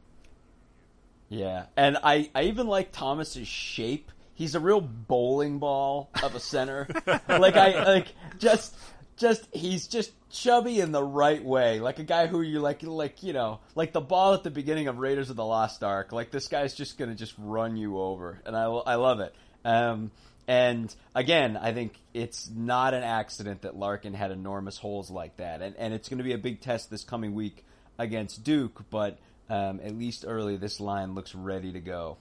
[1.28, 4.10] Yeah, and I, I even like Thomas's shape.
[4.34, 6.88] He's a real bowling ball of a center.
[7.28, 8.06] like I like
[8.38, 8.74] just
[9.16, 11.80] just he's just chubby in the right way.
[11.80, 14.88] Like a guy who you like like you know like the ball at the beginning
[14.88, 16.12] of Raiders of the Lost Ark.
[16.12, 19.34] Like this guy's just gonna just run you over, and I I love it.
[19.64, 20.12] Um,
[20.48, 25.62] and again, I think it's not an accident that Larkin had enormous holes like that,
[25.62, 27.64] and and it's going to be a big test this coming week
[27.98, 28.82] against Duke.
[28.90, 29.18] But
[29.50, 32.16] um, at least early, this line looks ready to go.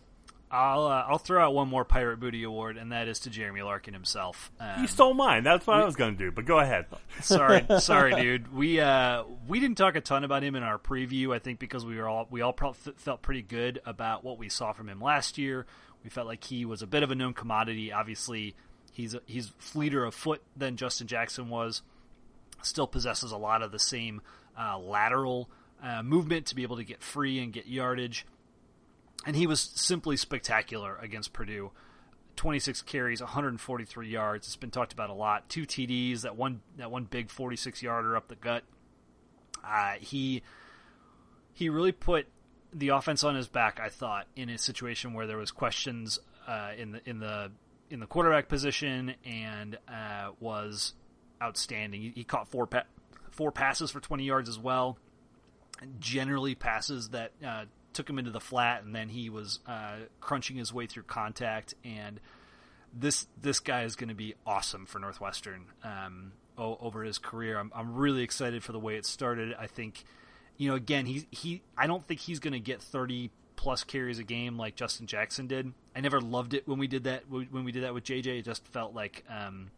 [0.50, 3.62] I'll uh, I'll throw out one more Pirate Booty award, and that is to Jeremy
[3.64, 4.50] Larkin himself.
[4.62, 5.44] Um, You stole mine.
[5.44, 6.32] That's what I was going to do.
[6.32, 6.86] But go ahead.
[7.22, 8.54] sorry, sorry, dude.
[8.54, 11.34] We uh we didn't talk a ton about him in our preview.
[11.36, 14.48] I think because we were all we all pro- felt pretty good about what we
[14.48, 15.66] saw from him last year.
[16.08, 17.92] We felt like he was a bit of a known commodity.
[17.92, 18.56] Obviously,
[18.94, 21.82] he's he's fleeter of foot than Justin Jackson was.
[22.62, 24.22] Still possesses a lot of the same
[24.58, 25.50] uh, lateral
[25.84, 28.26] uh, movement to be able to get free and get yardage.
[29.26, 31.72] And he was simply spectacular against Purdue.
[32.38, 34.48] 26 carries, 143 yards.
[34.48, 35.50] It's been talked about a lot.
[35.50, 38.64] Two TDs, that one that one big 46 yarder up the gut.
[39.62, 40.42] Uh, he
[41.52, 42.28] he really put
[42.74, 43.80] the offense on his back.
[43.80, 47.52] I thought in a situation where there was questions uh, in the in the
[47.90, 50.94] in the quarterback position and uh, was
[51.42, 52.02] outstanding.
[52.02, 52.84] He, he caught four pa-
[53.32, 54.98] four passes for 20 yards as well.
[56.00, 60.58] Generally, passes that uh, took him into the flat, and then he was uh, crunching
[60.58, 61.76] his way through contact.
[61.86, 62.20] And
[62.94, 67.60] this this guy is going to be awesome for Northwestern um, o- over his career.
[67.60, 69.56] I'm, I'm really excited for the way it started.
[69.60, 70.04] I think,
[70.58, 74.20] you know, again, he he I don't think he's going to get 30 plus carries
[74.20, 75.74] a game like Justin Jackson did.
[75.96, 78.40] I never loved it when we did that when we did that with JJ.
[78.40, 79.72] It just felt like um,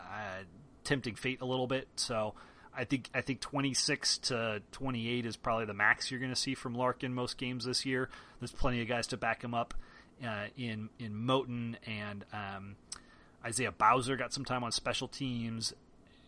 [0.00, 0.44] uh,
[0.84, 1.88] tempting fate a little bit.
[1.96, 2.34] So
[2.76, 6.54] I think I think 26 to 28 is probably the max you're going to see
[6.54, 8.08] from Larkin most games this year.
[8.40, 9.74] There's plenty of guys to back him up
[10.24, 12.76] uh, in in Moten and um,
[13.44, 15.72] Isaiah Bowser got some time on special teams.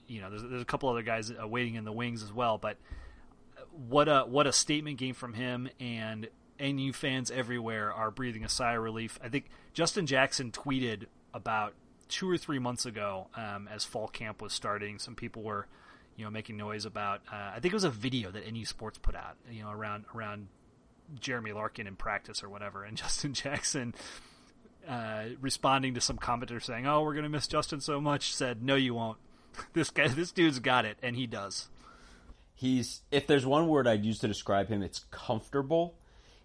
[0.08, 2.58] You know, there's, there's a couple other guys uh, waiting in the wings as well.
[2.58, 2.76] But
[3.88, 6.28] what a what a statement game from him and
[6.60, 9.18] NU fans everywhere are breathing a sigh of relief.
[9.22, 11.74] I think Justin Jackson tweeted about
[12.08, 14.98] two or three months ago um, as fall camp was starting.
[14.98, 15.66] Some people were,
[16.16, 17.20] you know, making noise about.
[17.30, 20.06] Uh, I think it was a video that NU Sports put out, you know, around
[20.14, 20.48] around
[21.20, 23.94] Jeremy Larkin in practice or whatever, and Justin Jackson.
[24.88, 28.74] Uh, responding to some commenter saying, "Oh, we're gonna miss Justin so much," said, "No,
[28.74, 29.18] you won't.
[29.72, 31.68] This guy, this dude's got it, and he does."
[32.54, 35.94] He's if there's one word I'd use to describe him, it's comfortable.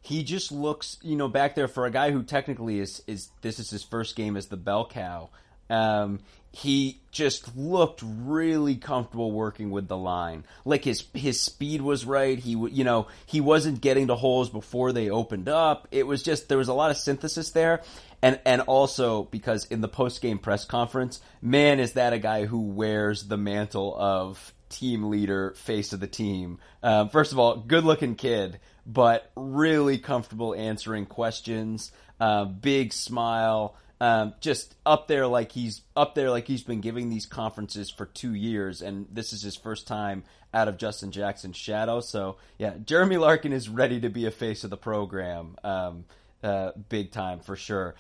[0.02, 3.58] He just looks, you know, back there for a guy who technically is is this
[3.58, 5.30] is his first game as the bell cow.
[5.70, 6.20] Um,
[6.52, 10.46] he just looked really comfortable working with the line.
[10.66, 12.38] Like his his speed was right.
[12.38, 15.88] He you know he wasn't getting to holes before they opened up.
[15.92, 17.82] It was just there was a lot of synthesis there,
[18.24, 22.46] and and also because in the post game press conference, man, is that a guy
[22.46, 26.58] who wears the mantle of team leader, face of the team.
[26.82, 31.92] Um, first of all, good looking kid, but really comfortable answering questions.
[32.20, 33.76] Uh, big smile.
[34.00, 38.06] Um, just up there like he's up there like he's been giving these conferences for
[38.06, 42.00] two years, and this is his first time out of Justin Jackson's shadow.
[42.00, 46.06] So yeah, Jeremy Larkin is ready to be a face of the program, um,
[46.42, 47.96] uh, big time for sure.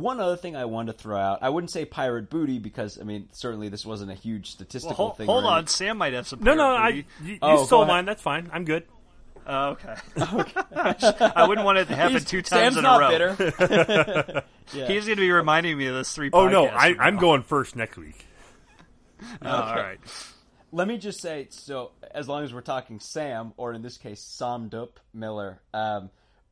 [0.00, 3.04] One other thing I wanted to throw out, I wouldn't say pirate booty because I
[3.04, 5.26] mean certainly this wasn't a huge statistical well, hold, thing.
[5.26, 5.66] Hold or on.
[5.66, 6.40] Sam might have some.
[6.42, 7.06] No, no, pirate I booty.
[7.24, 7.92] you, you Oh, go stole ahead.
[7.94, 8.04] mine.
[8.06, 8.50] That's fine.
[8.52, 8.84] I'm good.
[9.46, 9.94] Oh, okay.
[11.36, 13.34] I wouldn't want it to happen He's- two times Sam's in not a row.
[13.36, 14.42] bitter.
[14.72, 14.86] Yeah.
[14.86, 16.30] He's going to be reminding me of those three.
[16.32, 18.24] Oh no, I, I'm going first next week.
[19.42, 19.98] Oh, all right.
[20.72, 24.20] Let me just say, so as long as we're talking Sam, or in this case,
[24.22, 26.08] Samdup Miller, um,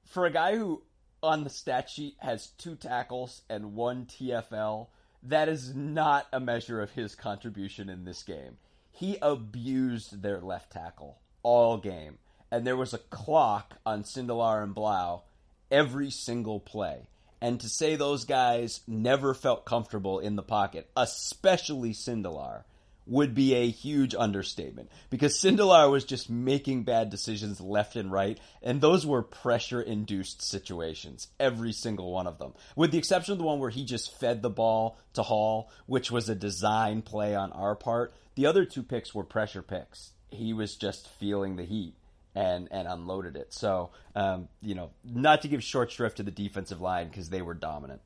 [0.09, 0.83] for a guy who
[1.23, 4.89] on the stat sheet has two tackles and one TFL,
[5.23, 8.59] that is not a measure of his contribution in this game.
[8.91, 12.19] He abused their left tackle all game,
[12.51, 15.23] and there was a clock on Sindelar and Blough
[15.71, 17.09] every single play.
[17.41, 22.63] And to say those guys never felt comfortable in the pocket, especially Sindelar,
[23.07, 28.39] would be a huge understatement because Sindelar was just making bad decisions left and right,
[28.63, 32.53] and those were pressure induced situations, every single one of them.
[32.77, 36.11] With the exception of the one where he just fed the ball to Hall, which
[36.11, 40.13] was a design play on our part, the other two picks were pressure picks.
[40.31, 41.95] He was just feeling the heat
[42.35, 43.53] and and unloaded it.
[43.53, 47.43] So, um, you know, not to give short shrift to the defensive line because they
[47.43, 48.01] were dominant.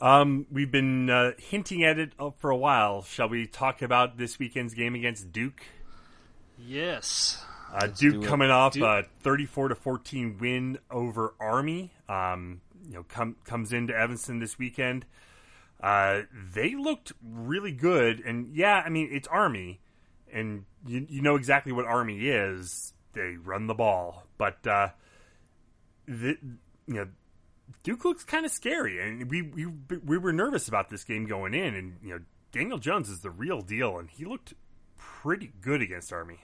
[0.00, 3.02] Um, we've been uh, hinting at it uh, for a while.
[3.02, 5.62] Shall we talk about this weekend's game against Duke?
[6.58, 7.42] Yes.
[7.72, 11.92] Uh, Duke coming off Duke- a 34 to 14 win over Army.
[12.08, 15.06] Um, you know, com- comes into Evanston this weekend.
[15.82, 16.22] Uh,
[16.54, 19.80] they looked really good, and yeah, I mean it's Army,
[20.32, 22.94] and you you know exactly what Army is.
[23.12, 24.88] They run the ball, but uh,
[26.06, 26.38] the,
[26.86, 27.08] you know
[27.82, 29.66] Duke looks kind of scary, and we, we
[30.04, 32.20] we were nervous about this game going in, and you know
[32.52, 34.54] Daniel Jones is the real deal, and he looked
[34.96, 36.40] pretty good against Army.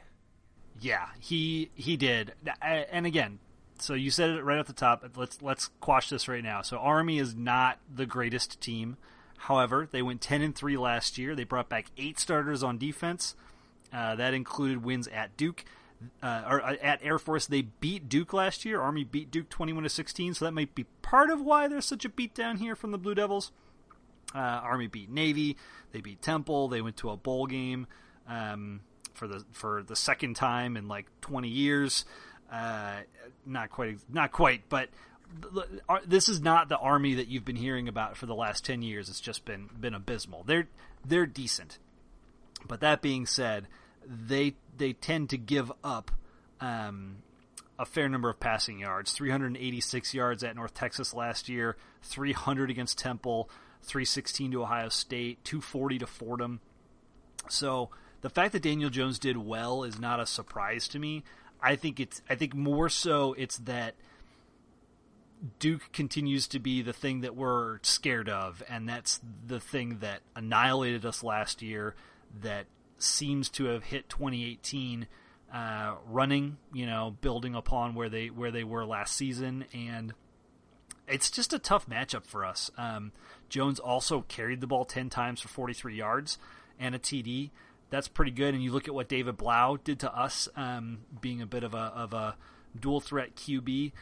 [0.81, 2.33] Yeah, he he did.
[2.63, 3.39] And again,
[3.79, 5.05] so you said it right at the top.
[5.17, 6.63] Let's let's quash this right now.
[6.63, 8.97] So Army is not the greatest team.
[9.39, 11.35] However, they went ten and three last year.
[11.35, 13.35] They brought back eight starters on defense.
[13.93, 15.65] Uh, that included wins at Duke.
[16.23, 18.81] Uh, or uh, at Air Force, they beat Duke last year.
[18.81, 22.05] Army beat Duke twenty-one to sixteen, so that might be part of why there's such
[22.05, 23.53] a beat down here from the Blue Devils.
[24.35, 25.57] Uh, Army beat Navy.
[25.93, 26.69] They beat Temple.
[26.69, 27.87] They went to a bowl game
[28.29, 28.81] um,
[29.13, 32.05] for the for the second time in like 20 years.
[32.51, 33.01] Uh,
[33.47, 34.89] not quite, not quite, but
[35.53, 38.65] th- th- this is not the Army that you've been hearing about for the last
[38.65, 39.09] 10 years.
[39.09, 40.45] It's just been been abysmal.
[40.45, 40.69] They're
[41.05, 41.79] they're decent,
[42.67, 43.67] but that being said,
[44.11, 46.11] they they tend to give up.
[46.61, 47.23] Um,
[47.79, 52.99] a fair number of passing yards 386 yards at North Texas last year, 300 against
[52.99, 53.49] Temple,
[53.85, 56.61] 316 to Ohio State, 240 to Fordham.
[57.49, 57.89] So
[58.21, 61.25] the fact that Daniel Jones did well is not a surprise to me.
[61.63, 63.95] I think it's I think more so it's that
[65.59, 70.21] Duke continues to be the thing that we're scared of, and that's the thing that
[70.37, 71.95] annihilated us last year.
[72.43, 72.67] That
[73.03, 75.07] seems to have hit 2018
[75.53, 80.15] uh, running, you know, building upon where they where they were last season, and
[81.09, 82.71] it's just a tough matchup for us.
[82.79, 83.13] Um,
[83.49, 86.39] Jones also carried the ball 10 times for 43 yards
[86.79, 87.51] and a TD.
[87.91, 88.55] That's pretty good.
[88.55, 91.75] And you look at what David Blough did to us, um, being a bit of
[91.75, 92.37] a of a
[92.79, 93.93] dual threat QB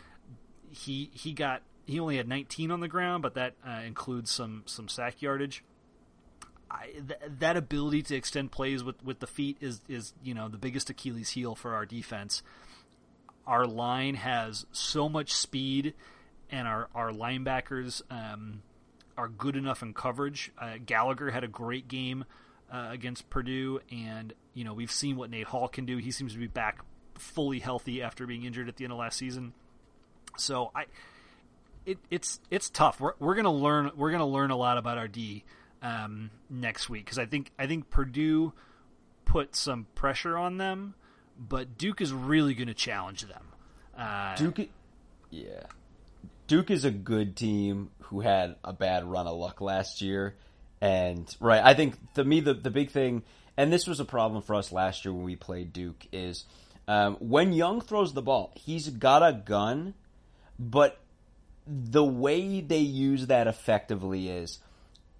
[0.71, 4.63] he he got he only had 19 on the ground, but that uh, includes some
[4.67, 5.65] some sack yardage.
[6.71, 10.49] I, th- that ability to extend plays with, with the feet is is you know
[10.49, 12.43] the biggest Achilles heel for our defense.
[13.47, 15.95] Our line has so much speed,
[16.51, 18.63] and our our linebackers um,
[19.17, 20.53] are good enough in coverage.
[20.59, 22.25] Uh, Gallagher had a great game
[22.71, 25.97] uh, against Purdue, and you know we've seen what Nate Hall can do.
[25.97, 26.81] He seems to be back
[27.15, 29.55] fully healthy after being injured at the end of last season.
[30.37, 30.85] So I,
[31.87, 33.01] it, it's it's tough.
[33.01, 35.45] We're, we're gonna learn we're gonna learn a lot about our D
[35.83, 38.53] um, next week because I think I think Purdue
[39.25, 40.95] put some pressure on them,
[41.39, 43.45] but Duke is really going to challenge them.
[43.97, 44.69] Uh, Duke,
[45.31, 45.65] yeah,
[46.47, 50.37] Duke is a good team who had a bad run of luck last year,
[50.81, 51.63] and right.
[51.65, 53.23] I think to me the the big thing,
[53.57, 56.45] and this was a problem for us last year when we played Duke, is
[56.87, 59.95] um, when Young throws the ball, he's got a gun
[60.59, 60.99] but
[61.67, 64.59] the way they use that effectively is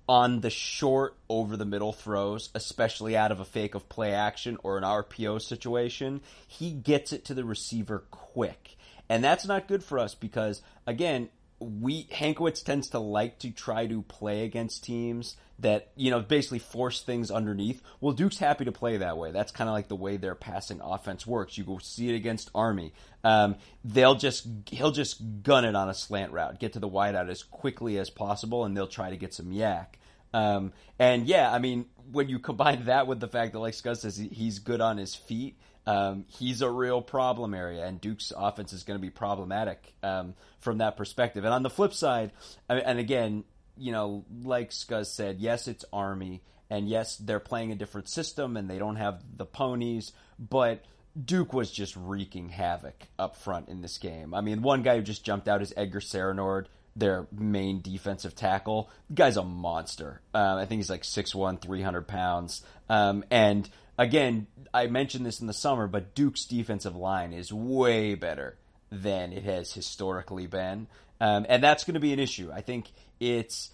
[0.09, 4.57] on the short over the middle throws, especially out of a fake of play action
[4.63, 8.77] or an RPO situation, he gets it to the receiver quick.
[9.09, 11.29] And that's not good for us because again,
[11.61, 16.61] we Hankwitz tends to like to try to play against teams that you know basically
[16.61, 17.83] force things underneath.
[18.01, 19.33] Well, Duke's happy to play that way.
[19.33, 21.59] That's kind of like the way their passing offense works.
[21.59, 22.93] You go see it against Army.
[23.25, 27.29] Um, they'll just he'll just gun it on a slant route, get to the wideout
[27.29, 29.87] as quickly as possible, and they'll try to get some YAC.
[30.33, 33.99] Um, and yeah, I mean, when you combine that with the fact that, like Scott
[33.99, 38.75] says, he's good on his feet, um, he's a real problem area, and Duke's offense
[38.75, 41.47] is going to be problematic um, from that perspective.
[41.47, 42.33] And on the flip side,
[42.69, 43.45] and again,
[43.79, 48.59] you know, like Scuzz said, yes, it's Army, and yes, they're playing a different system,
[48.59, 50.85] and they don't have the ponies, but
[51.19, 54.35] Duke was just wreaking havoc up front in this game.
[54.35, 58.91] I mean, one guy who just jumped out is Edgar Cerenord, their main defensive tackle.
[59.09, 60.21] The guy's a monster.
[60.35, 62.63] Um, I think he's like 6'1", 300 pounds.
[62.91, 63.67] Um, and
[63.99, 68.57] again, I mentioned this in the summer, but Duke's defensive line is way better
[68.91, 70.87] than it has historically been.
[71.21, 72.51] Um, and that's going to be an issue.
[72.53, 73.71] I think it's,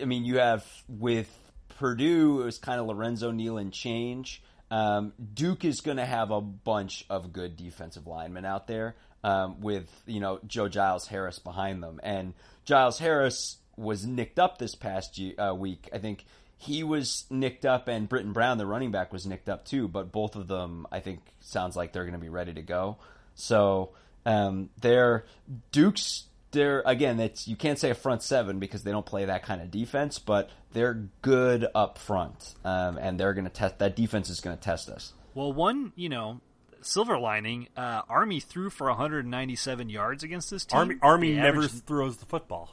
[0.00, 1.30] I mean, you have with
[1.78, 4.42] Purdue, it was kind of Lorenzo Neal and change.
[4.70, 9.60] Um, Duke is going to have a bunch of good defensive linemen out there um,
[9.60, 12.00] with, you know, Joe Giles Harris behind them.
[12.02, 12.34] And
[12.64, 15.88] Giles Harris was nicked up this past uh, week.
[15.92, 16.24] I think
[16.58, 19.88] he was nicked up, and Brittain Brown, the running back, was nicked up too.
[19.88, 22.96] But both of them, I think, sounds like they're going to be ready to go.
[23.34, 23.90] So
[24.24, 25.24] um, they're
[25.72, 26.24] Duke's.
[26.52, 29.60] They're again, it's you can't say a front seven because they don't play that kind
[29.60, 33.78] of defense, but they're good up front, um, and they're going to test.
[33.78, 35.12] That defense is going to test us.
[35.34, 36.40] Well, one, you know,
[36.80, 40.78] silver lining, uh, Army threw for 197 yards against this team.
[40.78, 42.70] Army, Army never throws the football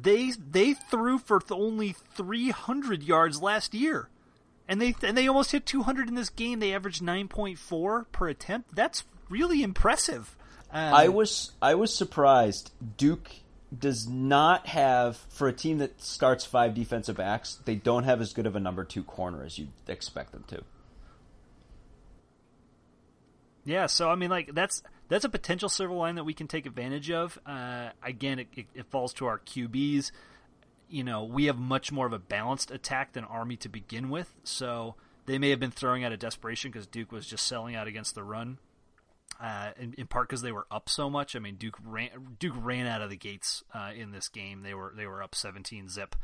[0.00, 4.08] they they threw for only 300 yards last year,
[4.68, 6.60] and they and they almost hit 200 in this game.
[6.60, 8.74] They averaged 9.4 per attempt.
[8.74, 10.36] That's really impressive.
[10.70, 12.72] Um, I was I was surprised.
[12.96, 13.30] Duke
[13.76, 17.58] does not have for a team that starts five defensive backs.
[17.64, 20.62] They don't have as good of a number two corner as you'd expect them to.
[23.64, 26.66] Yeah, so I mean, like that's that's a potential silver line that we can take
[26.66, 27.38] advantage of.
[27.46, 30.10] Uh, again, it, it, it, falls to our QBs.
[30.88, 34.34] You know, we have much more of a balanced attack than Army to begin with,
[34.44, 34.94] so
[35.26, 38.14] they may have been throwing out of desperation because Duke was just selling out against
[38.14, 38.58] the run.
[39.38, 41.36] Uh, in, in, part because they were up so much.
[41.36, 44.62] I mean, Duke ran Duke ran out of the gates uh, in this game.
[44.62, 46.16] They were they were up 17 zip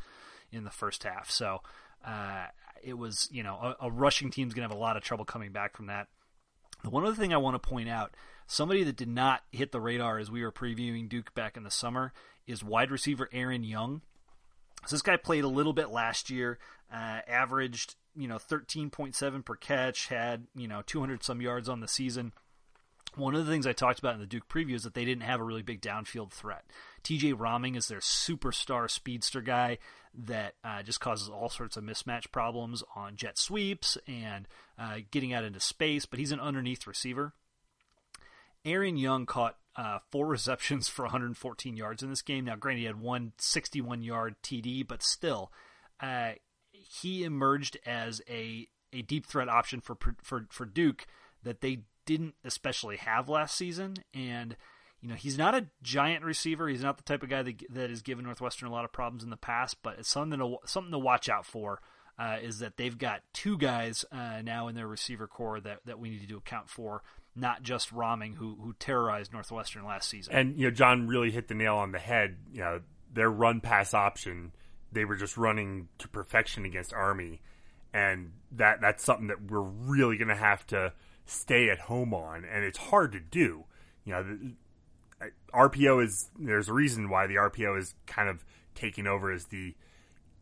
[0.51, 1.29] in the first half.
[1.29, 1.61] So
[2.03, 2.45] uh,
[2.81, 5.51] it was you know a, a rushing team's gonna have a lot of trouble coming
[5.51, 6.07] back from that.
[6.83, 8.15] The one other thing I want to point out
[8.53, 11.71] Somebody that did not hit the radar as we were previewing Duke back in the
[11.71, 12.13] summer
[12.45, 14.01] is wide receiver Aaron Young.
[14.85, 16.59] So this guy played a little bit last year,
[16.93, 21.87] uh, averaged you know 13.7 per catch, had you know 200 some yards on the
[21.87, 22.31] season.
[23.15, 25.23] one of the things I talked about in the Duke preview is that they didn't
[25.23, 26.63] have a really big downfield threat.
[27.03, 29.79] TJ Rahming is their superstar speedster guy
[30.13, 34.47] that uh, just causes all sorts of mismatch problems on jet sweeps and
[34.77, 37.33] uh, getting out into space, but he's an underneath receiver.
[38.65, 42.45] Aaron Young caught uh, four receptions for 114 yards in this game.
[42.45, 45.51] Now, granted, he had one 61 yard TD, but still,
[45.99, 46.33] uh,
[46.71, 51.05] he emerged as a, a deep threat option for, for, for Duke
[51.43, 53.95] that they didn't especially have last season.
[54.13, 54.55] And,
[55.01, 56.67] you know, he's not a giant receiver.
[56.67, 59.23] He's not the type of guy that, that has given Northwestern a lot of problems
[59.23, 61.81] in the past, but it's something to, something to watch out for.
[62.19, 65.97] Uh, is that they've got two guys uh, now in their receiver core that, that
[65.97, 67.01] we need to account for,
[67.35, 70.33] not just Rahming, who who terrorized Northwestern last season.
[70.33, 72.37] And you know, John really hit the nail on the head.
[72.51, 72.81] You know,
[73.13, 74.51] their run pass option,
[74.91, 77.41] they were just running to perfection against Army,
[77.93, 80.93] and that that's something that we're really going to have to
[81.25, 83.65] stay at home on, and it's hard to do.
[84.05, 84.53] You know, the,
[85.53, 88.43] RPO is there's a reason why the RPO is kind of
[88.75, 89.75] taking over as the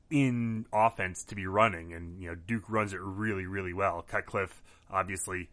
[0.10, 4.02] in offense to be running, and you know Duke runs it really really well.
[4.02, 5.50] Cutcliffe obviously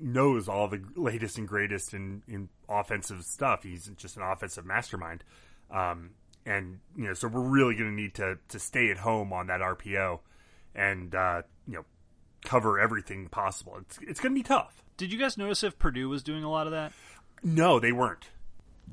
[0.00, 3.62] knows all the latest and greatest in, in offensive stuff.
[3.62, 5.24] He's just an offensive mastermind,
[5.70, 6.10] um,
[6.46, 9.48] and you know so we're really going to need to to stay at home on
[9.48, 10.20] that RPO,
[10.74, 11.84] and uh, you know
[12.44, 13.76] cover everything possible.
[13.80, 14.82] It's it's going to be tough.
[14.96, 16.92] Did you guys notice if Purdue was doing a lot of that?
[17.42, 18.28] No, they weren't.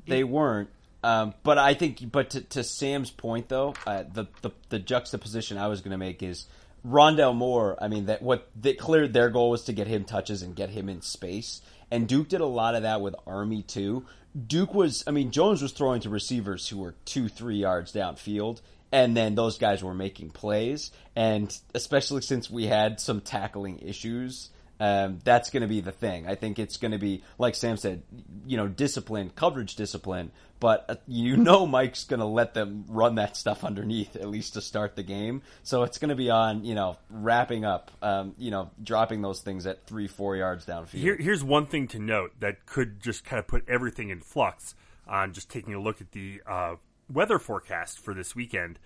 [0.06, 0.70] They weren't.
[1.02, 5.56] Um, but I think, but to, to Sam's point though, uh, the, the the juxtaposition
[5.58, 6.46] I was going to make is
[6.86, 7.76] Rondale Moore.
[7.80, 10.70] I mean, that what they cleared their goal was to get him touches and get
[10.70, 11.60] him in space,
[11.90, 14.04] and Duke did a lot of that with Army too.
[14.46, 18.60] Duke was, I mean, Jones was throwing to receivers who were two, three yards downfield,
[18.92, 20.92] and then those guys were making plays.
[21.16, 24.50] And especially since we had some tackling issues,
[24.80, 26.26] um, that's going to be the thing.
[26.26, 28.02] I think it's going to be, like Sam said,
[28.46, 33.16] you know, discipline, coverage discipline, but uh, you know Mike's going to let them run
[33.16, 35.42] that stuff underneath at least to start the game.
[35.62, 39.40] So it's going to be on, you know, wrapping up, um, you know, dropping those
[39.40, 41.00] things at three, four yards downfield.
[41.00, 44.74] Here, here's one thing to note that could just kind of put everything in flux
[45.08, 46.76] on just taking a look at the uh,
[47.10, 48.78] weather forecast for this weekend.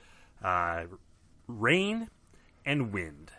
[0.43, 0.84] Uh,
[1.47, 2.09] rain
[2.64, 3.30] and wind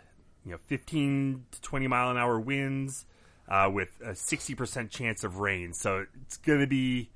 [0.44, 3.06] you know 15 to 20 mile an hour winds
[3.48, 5.72] uh, with a 60% chance of rain.
[5.72, 7.10] So it's going to be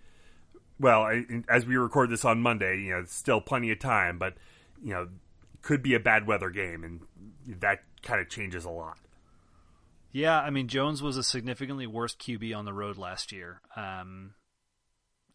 [0.80, 4.34] well I, as we record this on Monday, you know, still plenty of time, but
[4.82, 5.08] you know,
[5.62, 8.98] could be a bad weather game and that kind of changes a lot.
[10.12, 13.60] Yeah, I mean Jones was a significantly worse QB on the road last year.
[13.76, 14.34] Um,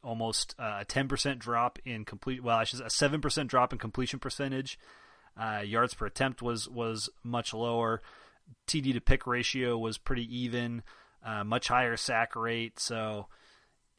[0.04, 4.20] almost a 10% drop in complete well, I should say a 7% drop in completion
[4.20, 4.80] percentage
[5.38, 8.02] uh, yards per attempt was was much lower.
[8.68, 10.84] TD to pick ratio was pretty even.
[11.26, 12.80] Uh, much higher sack rate.
[12.82, 13.28] So,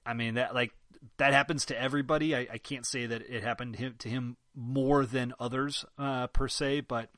[0.04, 0.72] I mean that like
[1.16, 2.34] that happens to everybody.
[2.34, 6.26] I, I can't say that it happened to him, to him more than others uh,
[6.28, 7.10] per se, but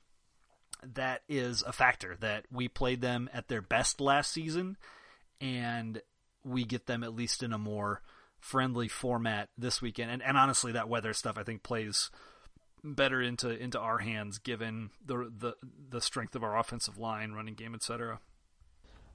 [0.94, 4.76] that is a factor that we played them at their best last season,
[5.40, 6.00] and
[6.44, 8.02] we get them at least in a more
[8.38, 10.10] friendly format this weekend.
[10.10, 12.10] And, and honestly, that weather stuff I think plays
[12.94, 15.54] better into into our hands given the the
[15.90, 18.20] the strength of our offensive line, running game, etc.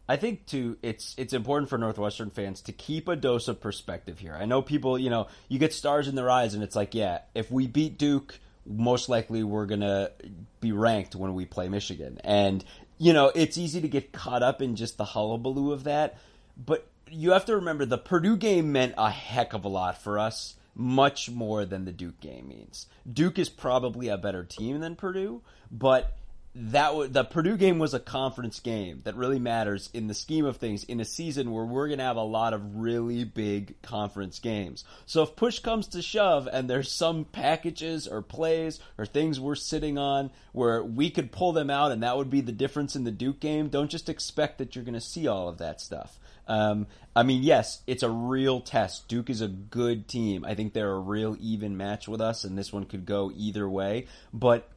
[0.09, 4.19] I think too it's it's important for Northwestern fans to keep a dose of perspective
[4.19, 4.35] here.
[4.39, 7.19] I know people, you know, you get stars in their eyes and it's like, yeah,
[7.33, 10.11] if we beat Duke, most likely we're going to
[10.59, 12.19] be ranked when we play Michigan.
[12.23, 12.63] And
[12.97, 16.19] you know, it's easy to get caught up in just the hullabaloo of that,
[16.57, 20.19] but you have to remember the Purdue game meant a heck of a lot for
[20.19, 22.87] us much more than the Duke game means.
[23.11, 25.41] Duke is probably a better team than Purdue,
[25.71, 26.17] but
[26.53, 30.45] that w- the Purdue game was a conference game that really matters in the scheme
[30.45, 33.81] of things in a season where we're going to have a lot of really big
[33.81, 34.83] conference games.
[35.05, 39.55] So if push comes to shove and there's some packages or plays or things we're
[39.55, 43.05] sitting on where we could pull them out and that would be the difference in
[43.05, 46.19] the Duke game, don't just expect that you're going to see all of that stuff.
[46.47, 49.07] Um, I mean, yes, it's a real test.
[49.07, 50.43] Duke is a good team.
[50.43, 53.69] I think they're a real even match with us, and this one could go either
[53.69, 54.07] way.
[54.33, 54.67] But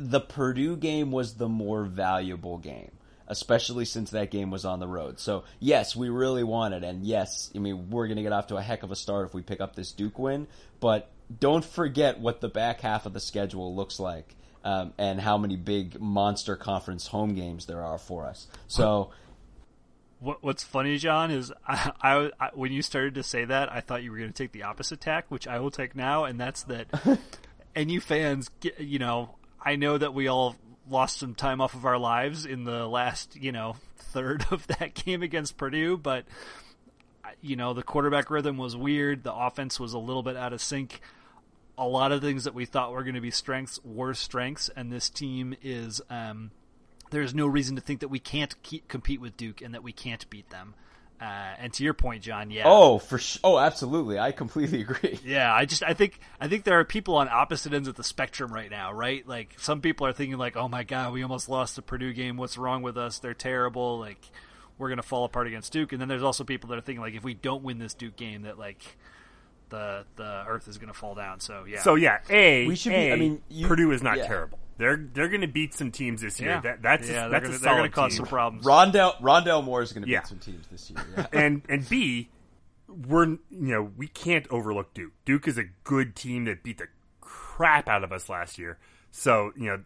[0.00, 2.90] the Purdue game was the more valuable game,
[3.28, 5.20] especially since that game was on the road.
[5.20, 6.82] So, yes, we really want it.
[6.82, 9.26] And yes, I mean, we're going to get off to a heck of a start
[9.26, 10.46] if we pick up this Duke win.
[10.80, 14.34] But don't forget what the back half of the schedule looks like.
[14.62, 18.46] Um, and how many big monster conference home games there are for us.
[18.68, 19.10] So
[20.18, 23.80] what, what's funny, John, is I, I, I, when you started to say that, I
[23.80, 26.38] thought you were going to take the opposite tack, which I will take now, and
[26.38, 26.88] that's that.
[27.74, 30.56] and you fans, get, you know, I know that we all
[30.88, 34.94] lost some time off of our lives in the last, you know, third of that
[34.94, 36.24] game against Purdue, but
[37.40, 39.22] you know, the quarterback rhythm was weird.
[39.22, 41.00] The offense was a little bit out of sync.
[41.78, 44.92] A lot of things that we thought were going to be strengths were strengths, and
[44.92, 46.02] this team is.
[46.10, 46.50] Um,
[47.10, 49.92] there's no reason to think that we can't keep, compete with Duke and that we
[49.92, 50.74] can't beat them.
[51.20, 51.24] Uh,
[51.58, 52.62] and to your point, John, yeah.
[52.64, 54.18] Oh, for sh- oh, absolutely.
[54.18, 55.18] I completely agree.
[55.22, 58.04] Yeah, I just I think I think there are people on opposite ends of the
[58.04, 59.26] spectrum right now, right?
[59.28, 62.36] Like some people are thinking like, "Oh my god, we almost lost the Purdue game.
[62.38, 63.18] What's wrong with us?
[63.18, 63.98] They're terrible.
[63.98, 64.18] Like
[64.78, 67.02] we're going to fall apart against Duke." And then there's also people that are thinking
[67.02, 68.82] like if we don't win this Duke game that like
[69.68, 71.40] the the earth is going to fall down.
[71.40, 71.82] So, yeah.
[71.82, 74.26] So yeah, a We should be- A, I mean, you- Purdue is not yeah.
[74.26, 74.58] terrible.
[74.80, 76.52] They're they're going to beat some teams this year.
[76.52, 76.60] yeah.
[76.62, 78.16] That, that's yeah, that's they're a gonna, they're solid cause team.
[78.16, 78.64] some problems.
[78.64, 81.04] Rondale Rondale Moore is going to beat some teams this year.
[81.16, 81.26] Yeah.
[81.34, 82.30] and and B,
[82.88, 85.12] we're you know we can't overlook Duke.
[85.26, 86.86] Duke is a good team that beat the
[87.20, 88.78] crap out of us last year.
[89.10, 89.84] So you know,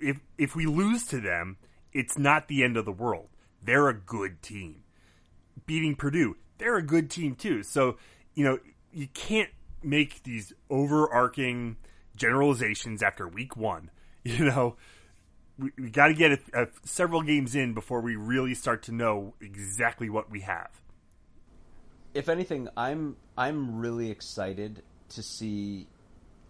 [0.00, 1.58] if if we lose to them,
[1.92, 3.28] it's not the end of the world.
[3.62, 4.82] They're a good team.
[5.66, 7.62] Beating Purdue, they're a good team too.
[7.62, 7.98] So
[8.34, 8.60] you know
[8.92, 9.50] you can't
[9.82, 11.76] make these overarching
[12.16, 13.90] generalizations after week one.
[14.38, 14.76] You know,
[15.58, 18.92] we, we got to get a, a, several games in before we really start to
[18.92, 20.70] know exactly what we have.
[22.14, 25.86] if anything, I'm I'm really excited to see.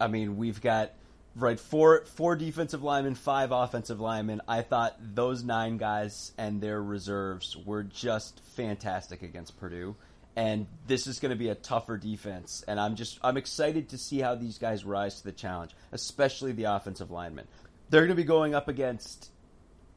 [0.00, 0.92] I mean, we've got
[1.34, 4.40] right four four defensive linemen, five offensive linemen.
[4.48, 9.96] I thought those nine guys and their reserves were just fantastic against Purdue.
[10.38, 13.98] And this is going to be a tougher defense, and I'm just I'm excited to
[13.98, 17.46] see how these guys rise to the challenge, especially the offensive linemen.
[17.90, 19.30] They're going to be going up against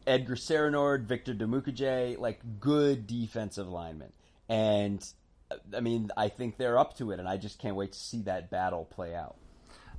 [0.05, 4.11] Edgar Cerenord, Victor Dimukeje, like good defensive linemen.
[4.47, 5.05] And
[5.51, 7.99] uh, I mean, I think they're up to it, and I just can't wait to
[7.99, 9.35] see that battle play out.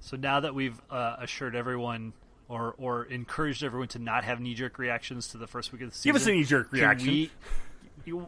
[0.00, 2.12] So now that we've uh, assured everyone
[2.48, 5.90] or or encouraged everyone to not have knee jerk reactions to the first week of
[5.90, 7.08] the season, Give us a knee-jerk reaction.
[7.08, 7.30] we-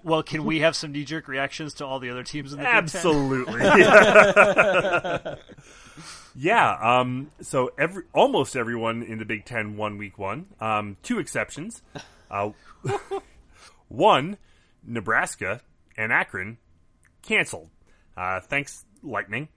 [0.04, 2.64] well, can we have some knee jerk reactions to all the other teams in the
[2.64, 2.84] Big Ten?
[2.84, 3.54] Absolutely.
[6.34, 6.76] yeah.
[7.01, 10.47] Um, so every almost everyone in the Big Ten won Week One.
[10.61, 11.82] Um, two exceptions.
[12.30, 12.51] Uh,
[13.88, 14.38] one,
[14.84, 15.61] Nebraska
[15.97, 16.59] and Akron
[17.22, 17.68] canceled.
[18.16, 19.49] Uh, thanks, Lightning.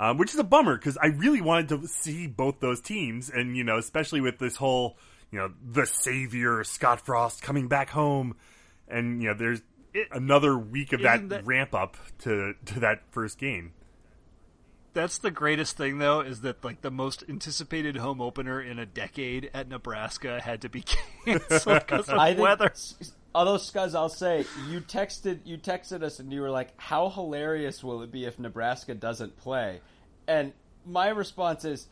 [0.00, 3.56] Um, which is a bummer because I really wanted to see both those teams, and
[3.56, 4.96] you know, especially with this whole,
[5.32, 8.36] you know, the savior Scott Frost coming back home,
[8.86, 9.60] and you know, there's
[10.12, 13.72] another week of that, that- ramp up to to that first game.
[14.98, 18.84] That's the greatest thing, though, is that like the most anticipated home opener in a
[18.84, 20.82] decade at Nebraska had to be
[21.24, 22.72] canceled because of I think, weather.
[23.32, 27.84] although Scuzz, I'll say you texted you texted us, and you were like, "How hilarious
[27.84, 29.80] will it be if Nebraska doesn't play?"
[30.26, 30.52] And
[30.84, 31.86] my response is,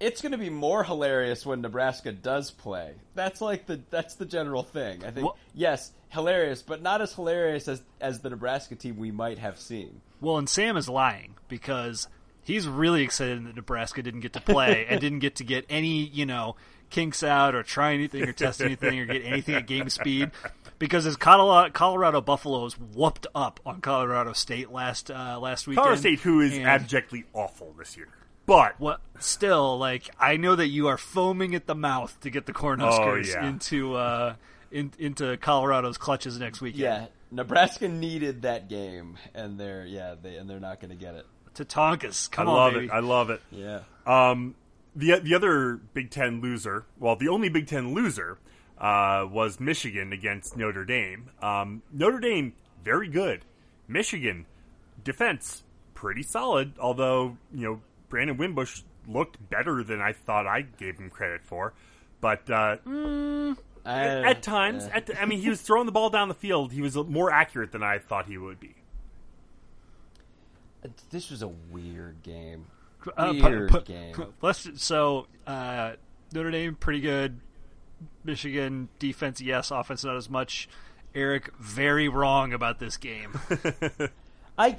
[0.00, 4.26] "It's going to be more hilarious when Nebraska does play." That's like the that's the
[4.26, 5.04] general thing.
[5.04, 9.12] I think Well- yes, hilarious, but not as hilarious as as the Nebraska team we
[9.12, 10.00] might have seen.
[10.20, 12.08] Well, and Sam is lying because
[12.44, 16.04] he's really excited that Nebraska didn't get to play and didn't get to get any,
[16.04, 16.56] you know,
[16.90, 20.30] kinks out or try anything or test anything or get anything at game speed
[20.78, 25.82] because his Colorado, Colorado Buffaloes whooped up on Colorado State last uh, last weekend.
[25.82, 28.08] Colorado State, who is and- abjectly awful this year,
[28.46, 32.46] but What still like I know that you are foaming at the mouth to get
[32.46, 33.48] the Cornhuskers Oh, yeah.
[33.48, 34.34] into uh
[34.70, 36.80] in, into Colorado's clutches next weekend.
[36.82, 41.14] Yeah, Nebraska needed that game, and they're yeah they and they're not going to get
[41.14, 41.26] it.
[41.54, 42.28] To Tonkas.
[42.32, 42.84] I Come on, love baby.
[42.86, 42.90] it.
[42.90, 43.40] I love it.
[43.50, 43.80] Yeah.
[44.06, 44.54] Um,
[44.96, 48.38] the the other Big Ten loser, well, the only Big Ten loser,
[48.78, 51.30] uh, was Michigan against Notre Dame.
[51.40, 53.44] Um, Notre Dame very good.
[53.88, 54.46] Michigan
[55.02, 55.62] defense
[55.94, 61.10] pretty solid, although you know Brandon Wimbush looked better than I thought I gave him
[61.10, 61.72] credit for.
[62.20, 64.96] But uh, I- at times, yeah.
[64.96, 66.72] at the, I mean, he was throwing the ball down the field.
[66.72, 68.74] He was more accurate than I thought he would be.
[71.10, 72.66] This was a weird game.
[73.16, 74.14] Uh, Weird pu- game.
[74.40, 75.92] Let's so uh,
[76.32, 77.38] Notre Dame pretty good.
[78.24, 79.70] Michigan defense, yes.
[79.70, 80.68] Offense, not as much.
[81.14, 83.38] Eric, very wrong about this game.
[84.58, 84.78] I.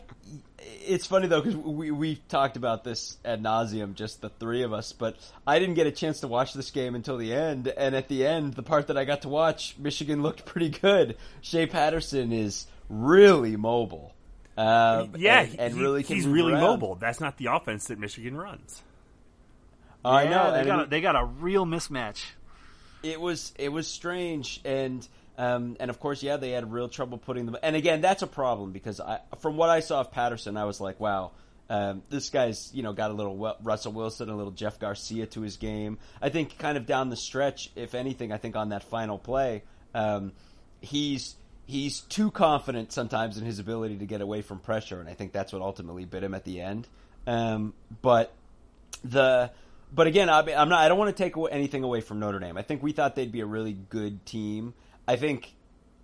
[0.88, 4.74] It's funny though because we we talked about this ad nauseum, just the three of
[4.74, 4.92] us.
[4.92, 8.08] But I didn't get a chance to watch this game until the end, and at
[8.08, 11.18] the end, the part that I got to watch, Michigan looked pretty good.
[11.42, 14.15] Shea Patterson is really mobile.
[14.58, 16.62] Um, Yeah, and, and he- really can he's really around.
[16.62, 16.96] mobile.
[16.96, 18.82] That's not the offense that Michigan runs.
[20.04, 20.52] I Yeah, know.
[20.54, 22.24] they got, it- a, they got a real mismatch.
[23.04, 27.18] it was it was strange and um, and of course yeah they had real trouble
[27.18, 30.58] putting them and again that's a problem because I from what I saw of Patterson
[30.58, 31.32] I was like wow
[31.70, 35.42] um, this guy's you know got a little Russell Wilson a little Jeff Garcia to
[35.42, 38.84] his game I think kind of down the stretch if anything I think on that
[38.84, 40.32] final play um,
[40.82, 41.36] he's
[41.66, 45.32] he's too confident sometimes in his ability to get away from pressure, and I think
[45.32, 46.88] that's what ultimately bit him at the end.
[47.28, 48.34] Um, but
[49.04, 49.52] the
[49.94, 50.80] but again, I, am not.
[50.80, 52.58] I don't want to take anything away from Notre Dame.
[52.58, 54.74] I think we thought they'd be a really good team.
[55.08, 55.54] I think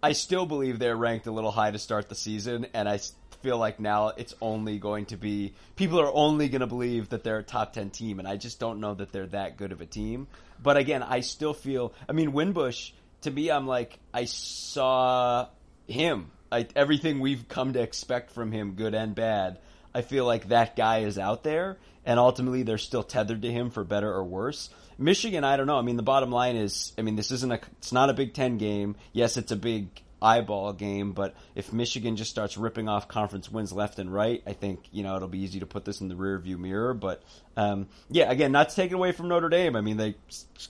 [0.01, 2.99] I still believe they're ranked a little high to start the season, and I
[3.41, 7.24] feel like now it's only going to be people are only going to believe that
[7.24, 9.82] they're a top ten team, and I just don't know that they're that good of
[9.82, 10.28] a team.
[10.62, 11.93] But again, I still feel.
[12.07, 12.91] I mean, Wimbush
[13.22, 15.47] to me, I'm like I saw
[15.88, 16.32] him.
[16.51, 19.59] I, everything we've come to expect from him, good and bad.
[19.93, 23.69] I feel like that guy is out there, and ultimately they're still tethered to him
[23.69, 24.69] for better or worse.
[24.97, 25.78] Michigan, I don't know.
[25.78, 28.34] I mean, the bottom line is, I mean, this isn't a, it's not a Big
[28.34, 28.95] Ten game.
[29.13, 29.88] Yes, it's a big
[30.22, 34.53] eyeball game, but if Michigan just starts ripping off conference wins left and right, I
[34.53, 36.93] think you know it'll be easy to put this in the rearview mirror.
[36.93, 37.24] But
[37.57, 39.76] um, yeah, again, not to take it away from Notre Dame.
[39.76, 40.15] I mean, they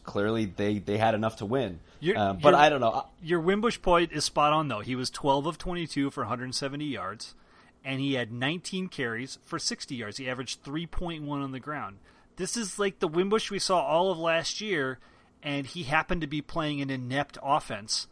[0.03, 1.79] clearly they they had enough to win.
[2.17, 3.05] Uh, but I don't know.
[3.21, 4.79] Your Wimbush point is spot on though.
[4.79, 7.35] He was 12 of 22 for 170 yards,
[7.83, 10.17] and he had 19 carries for 60 yards.
[10.17, 11.97] He averaged 3.1 on the ground.
[12.37, 14.99] This is like the Wimbush we saw all of last year,
[15.43, 18.07] and he happened to be playing an inept offense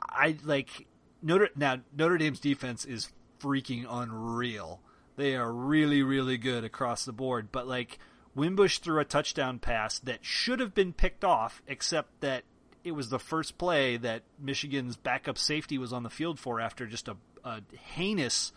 [0.00, 0.86] I like
[1.22, 4.80] Notre now Notre Dame's defense is freaking unreal.
[5.16, 7.98] They are really really good across the board, but like
[8.34, 12.44] Wimbush threw a touchdown pass that should have been picked off, except that
[12.84, 16.86] it was the first play that Michigan's backup safety was on the field for after
[16.86, 17.62] just a, a
[17.94, 18.52] heinous,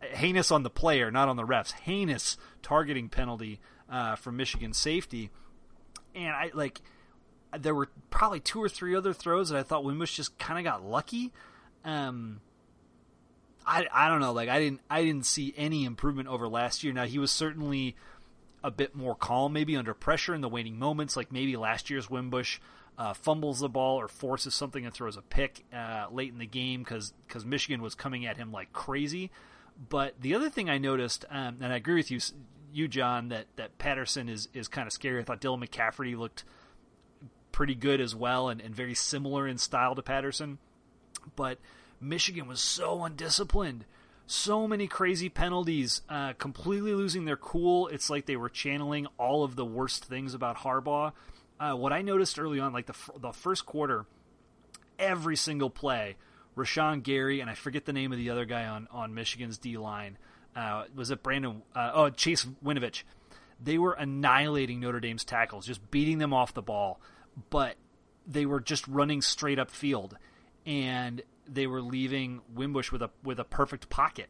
[0.00, 3.58] heinous on the player, not on the refs, heinous targeting penalty
[3.90, 5.30] uh, from Michigan safety.
[6.14, 6.82] And I like
[7.58, 10.64] there were probably two or three other throws that I thought Wimbush just kind of
[10.64, 11.32] got lucky.
[11.84, 12.40] Um,
[13.66, 14.32] I I don't know.
[14.32, 16.92] Like I didn't I didn't see any improvement over last year.
[16.92, 17.96] Now he was certainly
[18.62, 21.16] a bit more calm, maybe under pressure in the waning moments.
[21.16, 22.58] Like maybe last year's Wimbush
[22.98, 26.46] uh, fumbles the ball or forces something and throws a pick uh, late in the
[26.46, 29.30] game because because Michigan was coming at him like crazy.
[29.88, 32.20] But the other thing I noticed, um, and I agree with you,
[32.72, 35.20] you John, that that Patterson is is kind of scary.
[35.20, 36.44] I thought Dylan McCaffrey looked
[37.52, 40.58] pretty good as well and, and very similar in style to Patterson.
[41.36, 41.58] But
[42.00, 43.84] Michigan was so undisciplined.
[44.26, 47.88] So many crazy penalties, uh, completely losing their cool.
[47.88, 51.12] It's like they were channeling all of the worst things about Harbaugh.
[51.58, 54.06] Uh, what I noticed early on, like the, the first quarter,
[55.00, 56.16] every single play,
[56.56, 59.76] Rashan Gary, and I forget the name of the other guy on, on Michigan's D
[59.76, 60.16] line.
[60.54, 61.62] Uh, was it Brandon?
[61.74, 63.02] Uh, oh, Chase Winovich.
[63.62, 67.00] They were annihilating Notre Dame's tackles, just beating them off the ball
[67.48, 67.76] but
[68.26, 70.16] they were just running straight up field,
[70.66, 74.28] and they were leaving Wimbush with a with a perfect pocket,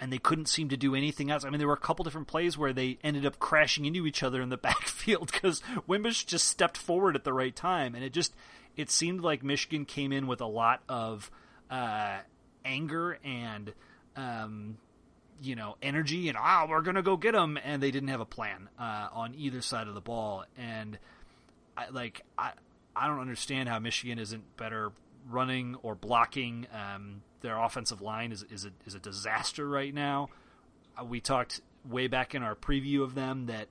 [0.00, 1.44] and they couldn't seem to do anything else.
[1.44, 4.22] I mean, there were a couple different plays where they ended up crashing into each
[4.22, 8.12] other in the backfield because Wimbush just stepped forward at the right time, and it
[8.12, 8.34] just
[8.76, 11.30] it seemed like Michigan came in with a lot of
[11.70, 12.18] uh,
[12.64, 13.72] anger and
[14.16, 14.76] um,
[15.40, 18.20] you know energy and ah oh, we're gonna go get them, and they didn't have
[18.20, 20.98] a plan uh, on either side of the ball, and
[21.76, 22.52] I, like I
[22.94, 24.92] I don't understand how Michigan isn't better
[25.28, 26.66] running or blocking.
[26.72, 30.30] Um, their offensive line is is a, is a disaster right now.
[30.98, 33.68] Uh, we talked way back in our preview of them that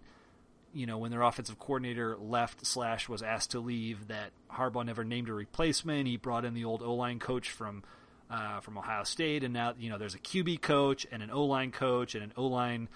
[0.74, 5.04] you know when their offensive coordinator left slash was asked to leave that Harbaugh never
[5.04, 6.08] named a replacement.
[6.08, 7.84] He brought in the old O line coach from
[8.30, 11.46] uh, from Ohio State, and now you know there's a QB coach and an O
[11.46, 12.90] line coach and an O line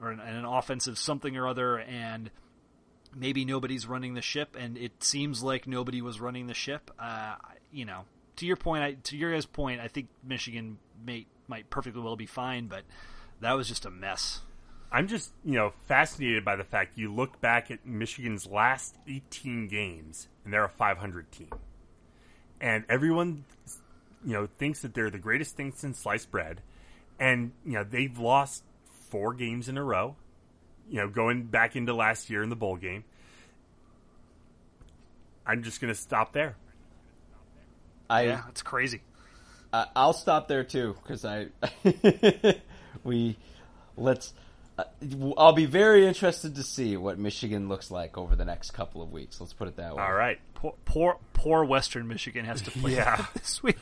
[0.00, 2.30] or an, an offensive something or other, and
[3.16, 6.90] maybe nobody's running the ship, and it seems like nobody was running the ship.
[6.98, 7.36] Uh,
[7.72, 8.04] you know,
[8.36, 12.16] to your point, I, to your guys' point, I think Michigan may might perfectly well
[12.16, 12.82] be fine, but
[13.40, 14.40] that was just a mess.
[14.92, 19.68] I'm just you know fascinated by the fact you look back at Michigan's last 18
[19.68, 21.50] games, and they're a 500 team,
[22.60, 23.44] and everyone
[24.24, 26.60] you know thinks that they're the greatest thing since sliced bread,
[27.18, 28.62] and you know they've lost
[29.08, 30.16] four games in a row
[30.88, 33.04] you know, going back into last year in the bowl game.
[35.46, 36.56] I'm just going to stop there.
[38.10, 39.02] I, yeah, it's crazy.
[39.72, 41.48] Uh, I'll stop there too because I
[43.04, 43.36] we
[43.96, 44.32] let's.
[44.78, 44.84] Uh,
[45.38, 49.10] I'll be very interested to see what Michigan looks like over the next couple of
[49.10, 49.40] weeks.
[49.40, 50.02] Let's put it that way.
[50.02, 50.38] All right.
[50.54, 53.24] Poor, poor, poor Western Michigan has to play yeah.
[53.34, 53.78] this week.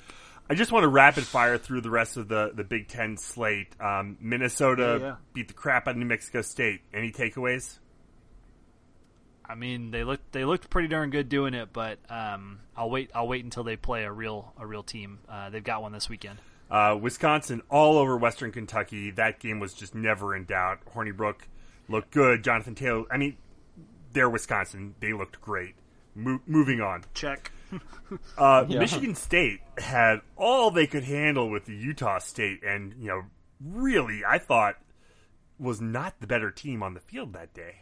[0.49, 3.75] I just want to rapid fire through the rest of the, the Big Ten slate.
[3.81, 5.17] Um, Minnesota yeah, yeah.
[5.33, 6.81] beat the crap out of New Mexico State.
[6.93, 7.79] Any takeaways?
[9.47, 13.11] I mean, they looked they looked pretty darn good doing it, but um, I'll wait
[13.15, 15.19] I'll wait until they play a real a real team.
[15.29, 16.39] Uh, they've got one this weekend.
[16.71, 19.11] Uh, Wisconsin all over Western Kentucky.
[19.11, 20.81] That game was just never in doubt.
[20.95, 21.43] Hornibrook
[21.89, 22.43] looked good.
[22.43, 23.05] Jonathan Taylor.
[23.11, 23.37] I mean,
[24.13, 24.95] they're Wisconsin.
[25.01, 25.75] They looked great.
[26.15, 27.05] Mo- moving on.
[27.13, 27.51] Check.
[28.39, 28.79] Uh, Yeah.
[28.79, 33.23] Michigan State had all they could handle with Utah State, and you know,
[33.65, 34.77] really, I thought
[35.59, 37.77] was not the better team on the field that day.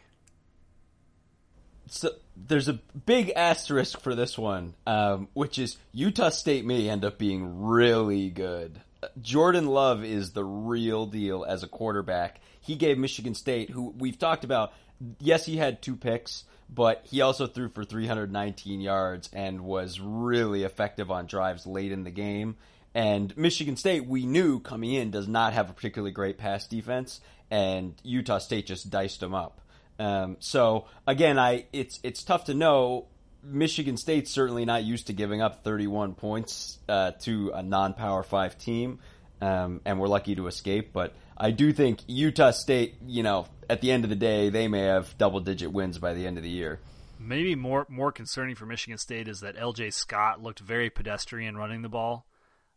[1.87, 7.03] So there's a big asterisk for this one, um, which is Utah State may end
[7.05, 8.79] up being really good.
[9.21, 12.39] Jordan Love is the real deal as a quarterback.
[12.61, 14.71] He gave Michigan State, who we've talked about,
[15.19, 20.63] yes, he had two picks, but he also threw for 319 yards and was really
[20.63, 22.55] effective on drives late in the game.
[22.95, 27.21] And Michigan State, we knew coming in, does not have a particularly great pass defense,
[27.49, 29.61] and Utah State just diced them up.
[29.99, 33.07] Um, so again, I it's it's tough to know.
[33.45, 38.57] Michigan State's certainly not used to giving up 31 points uh, to a non-power five
[38.57, 38.99] team,
[39.41, 40.93] um, and we're lucky to escape.
[40.93, 44.67] But I do think Utah State, you know, at the end of the day, they
[44.67, 46.79] may have double-digit wins by the end of the year.
[47.19, 49.91] Maybe more more concerning for Michigan State is that L.J.
[49.91, 52.25] Scott looked very pedestrian running the ball.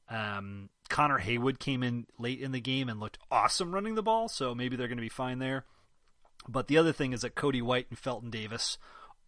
[0.09, 4.29] Um, Connor Heyward came in late in the game and looked awesome running the ball,
[4.29, 5.65] so maybe they're going to be fine there.
[6.49, 8.79] But the other thing is that Cody White and Felton Davis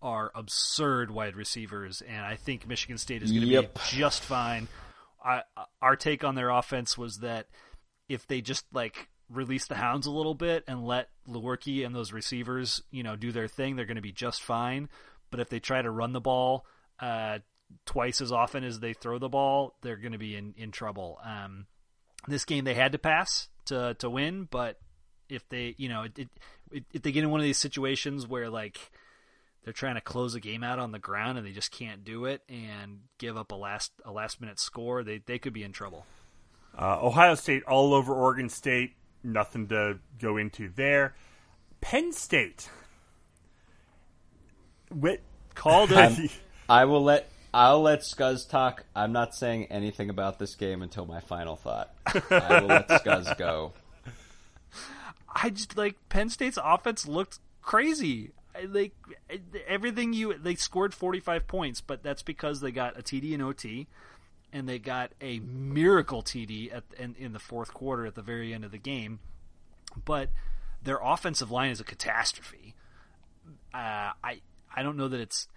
[0.00, 3.74] are absurd wide receivers, and I think Michigan State is going to Yep.
[3.74, 4.68] be just fine.
[5.24, 5.42] I,
[5.82, 7.48] our take on their offense was that
[8.08, 12.12] if they just like release the hounds a little bit and let Lewerke and those
[12.12, 14.88] receivers, you know, do their thing, they're going to be just fine.
[15.30, 16.64] But if they try to run the ball
[17.00, 17.40] uh,
[17.84, 21.18] twice as often as they throw the ball, they're going to be in in trouble.
[21.24, 21.66] Um,
[22.26, 24.78] this game they had to pass to to win, but
[25.28, 26.28] if they, you know, it,
[26.72, 28.78] it, if they get in one of these situations where like
[29.64, 32.24] they're trying to close a game out on the ground and they just can't do
[32.24, 35.72] it and give up a last a last minute score, they they could be in
[35.72, 36.06] trouble.
[36.76, 38.94] Uh, Ohio State all over Oregon State.
[39.22, 41.14] Nothing to go into there.
[41.80, 42.70] Penn State.
[44.94, 45.22] Wit-
[45.54, 45.98] Called it.
[45.98, 46.28] I'm-
[46.68, 48.84] I will let I'll let Scuzz talk.
[48.94, 51.90] I'm not saying anything about this game until my final thought.
[52.30, 53.72] I will let Scuzz go.
[55.34, 58.32] I just like Penn State's offense looked crazy.
[58.54, 58.92] I, Like
[59.66, 63.86] everything you they scored 45 points, but that's because they got a TD and OT
[64.52, 68.52] and they got a miracle TD at in, in the fourth quarter at the very
[68.52, 69.20] end of the game.
[70.04, 70.30] But
[70.82, 72.74] their offensive line is a catastrophe.
[73.74, 74.40] Uh, I
[74.74, 75.48] I don't know that it's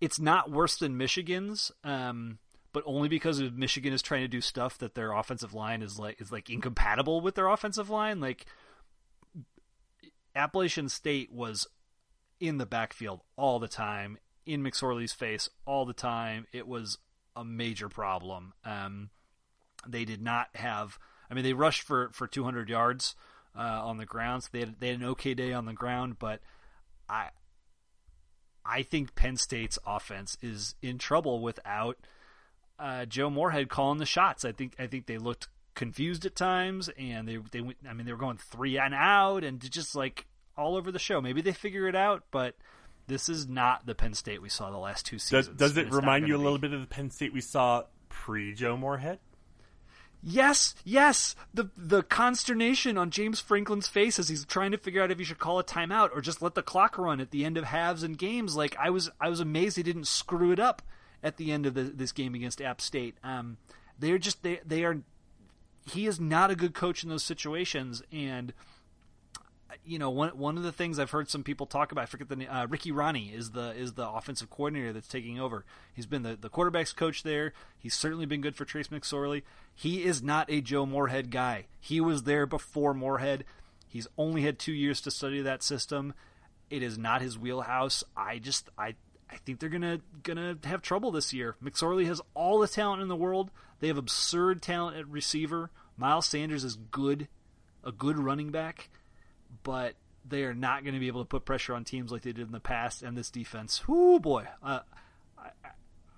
[0.00, 2.38] it's not worse than Michigan's, um,
[2.72, 6.20] but only because Michigan is trying to do stuff that their offensive line is like
[6.20, 8.20] is like incompatible with their offensive line.
[8.20, 8.46] Like
[10.34, 11.66] Appalachian State was
[12.38, 16.46] in the backfield all the time, in McSorley's face all the time.
[16.52, 16.98] It was
[17.36, 18.54] a major problem.
[18.64, 19.10] Um,
[19.86, 20.98] they did not have.
[21.30, 23.14] I mean, they rushed for for 200 yards
[23.56, 24.44] uh, on the ground.
[24.44, 26.40] So they had they had an okay day on the ground, but
[27.08, 27.28] I
[28.64, 31.98] I think Penn State's offense is in trouble without
[32.78, 34.44] uh, Joe Moorhead calling the shots.
[34.44, 37.78] I think I think they looked confused at times, and they they went.
[37.88, 40.26] I mean, they were going three and out, and just like
[40.56, 41.20] all over the show.
[41.20, 42.56] Maybe they figure it out, but
[43.06, 45.56] this is not the Penn State we saw the last two seasons.
[45.56, 46.68] does it remind you a little be.
[46.68, 49.18] bit of the Penn State we saw pre Joe Moorhead?
[50.22, 51.36] Yes, yes.
[51.54, 55.24] The the consternation on James Franklin's face as he's trying to figure out if he
[55.24, 58.02] should call a timeout or just let the clock run at the end of halves
[58.02, 58.56] and games.
[58.56, 60.82] Like I was, I was amazed he didn't screw it up
[61.22, 63.16] at the end of the, this game against App State.
[63.22, 63.58] Um,
[63.98, 65.02] they're just they they are.
[65.88, 68.52] He is not a good coach in those situations, and
[69.84, 72.02] you know one one of the things I've heard some people talk about.
[72.02, 72.48] I forget the name.
[72.50, 75.64] Uh, Ricky Rahne is the is the offensive coordinator that's taking over.
[75.92, 77.52] He's been the the quarterbacks coach there.
[77.78, 79.42] He's certainly been good for Trace McSorley.
[79.74, 81.66] He is not a Joe Moorhead guy.
[81.80, 83.44] He was there before Moorhead.
[83.88, 86.14] He's only had two years to study that system.
[86.68, 88.02] It is not his wheelhouse.
[88.16, 88.94] I just I
[89.30, 91.56] I think they're gonna gonna have trouble this year.
[91.62, 93.50] McSorley has all the talent in the world.
[93.80, 95.70] They have absurd talent at receiver.
[95.96, 97.28] Miles Sanders is good,
[97.82, 98.90] a good running back,
[99.66, 99.94] but
[100.28, 102.46] they are not going to be able to put pressure on teams like they did
[102.46, 103.02] in the past.
[103.02, 104.78] And this defense, whoo boy, uh,
[105.36, 105.70] I, I-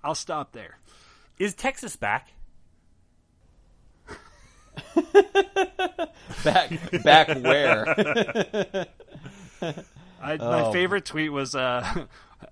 [0.03, 0.77] I'll stop there.
[1.39, 2.31] Is Texas back?
[6.43, 7.85] Back back where?
[9.61, 10.51] I, Oh.
[10.51, 12.05] My favorite tweet was uh,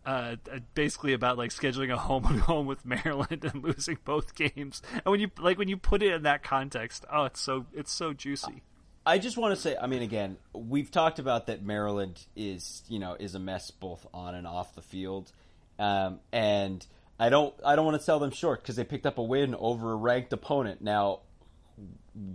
[0.06, 0.36] uh,
[0.74, 4.82] basically about like scheduling a home and home with Maryland and losing both games.
[4.94, 7.92] And when you like when you put it in that context, oh, it's so it's
[7.92, 8.64] so juicy.
[9.08, 13.00] I just want to say, I mean, again, we've talked about that Maryland is, you
[13.00, 15.32] know, is a mess both on and off the field,
[15.80, 16.86] um, and
[17.18, 19.56] I don't, I don't want to sell them short because they picked up a win
[19.56, 20.82] over a ranked opponent.
[20.82, 21.22] Now,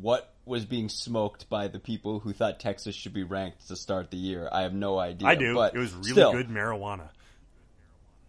[0.00, 4.10] what was being smoked by the people who thought Texas should be ranked to start
[4.10, 4.48] the year?
[4.50, 5.28] I have no idea.
[5.28, 5.54] I do.
[5.54, 7.10] But it was really still, good marijuana.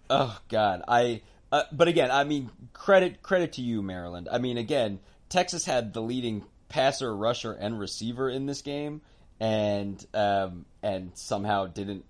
[0.09, 4.27] Oh God, I Uh, but again, I mean, credit credit to you, Maryland.
[4.29, 6.43] I mean, again, Texas had the leading
[6.74, 9.01] passer, rusher, and receiver in this game,
[9.39, 12.03] and um, and somehow didn't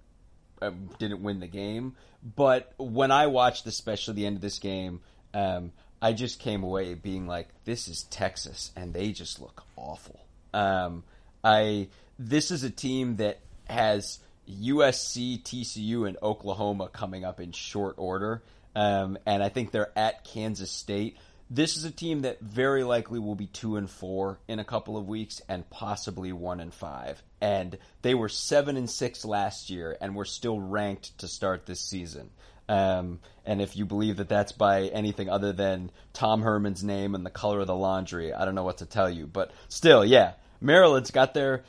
[0.61, 1.95] um, didn't win the game.
[2.23, 5.01] But when I watched, especially the end of this game,
[5.33, 10.25] um, I just came away being like, "This is Texas, and they just look awful."
[10.53, 11.03] Um,
[11.43, 17.95] I this is a team that has USC, TCU, and Oklahoma coming up in short
[17.97, 18.41] order,
[18.77, 21.17] um, and I think they're at Kansas State.
[21.49, 24.97] This is a team that very likely will be two and four in a couple
[24.97, 27.21] of weeks, and possibly one and five.
[27.41, 31.81] And they were seven and six last year, and were still ranked to start this
[31.81, 32.29] season.
[32.69, 37.25] Um, and if you believe that that's by anything other than Tom Herman's name and
[37.25, 39.27] the color of the laundry, I don't know what to tell you.
[39.27, 41.63] But still, yeah, Maryland's got their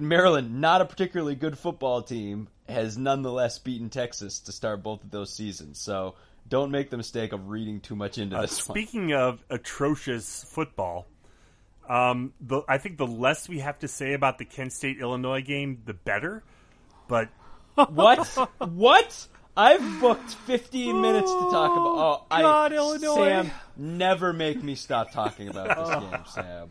[0.00, 5.10] Maryland, not a particularly good football team, has nonetheless beaten Texas to start both of
[5.10, 5.78] those seasons.
[5.78, 6.14] So
[6.48, 8.74] don't make the mistake of reading too much into Uh, this one.
[8.76, 11.06] speaking of atrocious football,
[11.88, 15.42] um, the, I think the less we have to say about the Kent State Illinois
[15.42, 16.42] game, the better.
[17.08, 17.28] But
[17.74, 18.26] What?
[18.58, 19.26] what?
[19.56, 21.96] I've booked 15 minutes to talk about.
[21.96, 23.14] Oh, God, I, Illinois.
[23.26, 26.70] Sam, never make me stop talking about this game, Sam.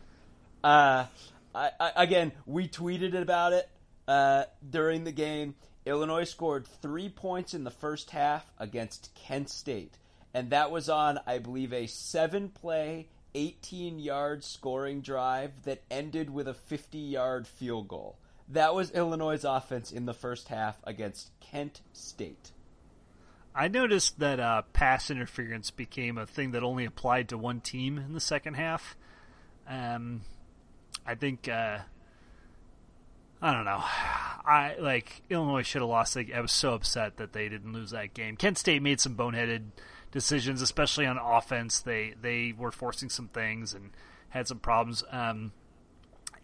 [0.63, 1.05] Uh,
[1.53, 3.69] I, I, again, we tweeted about it
[4.07, 5.55] uh, during the game.
[5.87, 9.97] Illinois scored three points in the first half against Kent State,
[10.33, 16.53] and that was on, I believe, a seven-play, 18-yard scoring drive that ended with a
[16.53, 18.17] 50-yard field goal.
[18.49, 22.51] That was Illinois' offense in the first half against Kent State.
[23.53, 27.97] I noticed that uh, pass interference became a thing that only applied to one team
[27.97, 28.95] in the second half.
[29.67, 30.21] Um,
[31.05, 31.79] I think uh,
[33.41, 33.81] I don't know.
[33.83, 36.17] I like Illinois should have lost.
[36.17, 38.35] I was so upset that they didn't lose that game.
[38.35, 39.65] Kent State made some boneheaded
[40.11, 41.79] decisions, especially on offense.
[41.79, 43.91] They they were forcing some things and
[44.29, 45.03] had some problems.
[45.11, 45.51] Um,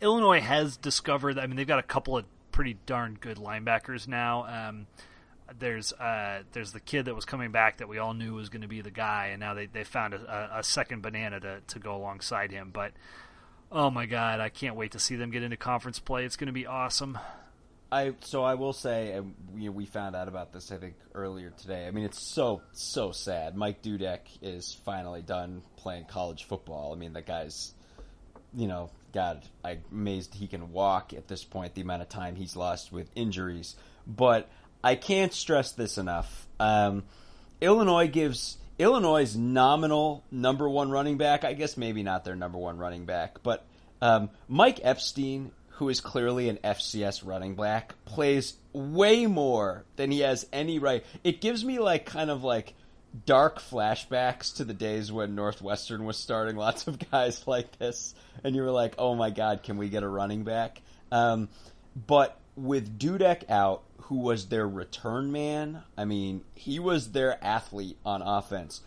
[0.02, 1.40] Illinois has discovered.
[1.40, 4.70] I mean, they've got a couple of pretty darn good linebackers now.
[4.70, 4.88] Um,
[5.60, 8.62] there's uh, there's the kid that was coming back that we all knew was going
[8.62, 11.62] to be the guy, and now they, they found a, a, a second banana to,
[11.68, 12.70] to go alongside him.
[12.72, 12.92] But
[13.74, 16.24] oh my god, I can't wait to see them get into conference play.
[16.24, 17.18] It's going to be awesome.
[17.92, 21.52] I so I will say, and we, we found out about this I think earlier
[21.52, 21.86] today.
[21.86, 23.56] I mean, it's so so sad.
[23.56, 26.94] Mike Dudek is finally done playing college football.
[26.94, 27.74] I mean, the guy's,
[28.56, 31.76] you know, God, I'm amazed he can walk at this point.
[31.76, 33.76] The amount of time he's lost with injuries,
[34.08, 34.50] but
[34.84, 36.48] I can't stress this enough.
[36.60, 37.04] Um,
[37.62, 41.44] Illinois gives Illinois' nominal number one running back.
[41.44, 43.66] I guess maybe not their number one running back, but
[44.02, 50.20] um, Mike Epstein, who is clearly an FCS running back, plays way more than he
[50.20, 51.06] has any right.
[51.24, 52.74] It gives me like kind of like
[53.26, 58.56] dark flashbacks to the days when Northwestern was starting lots of guys like this, and
[58.56, 61.50] you were like, "Oh my God, can we get a running back?" Um,
[61.96, 67.98] but with Dudek out, who was their return man, I mean, he was their athlete
[68.06, 68.82] on offense.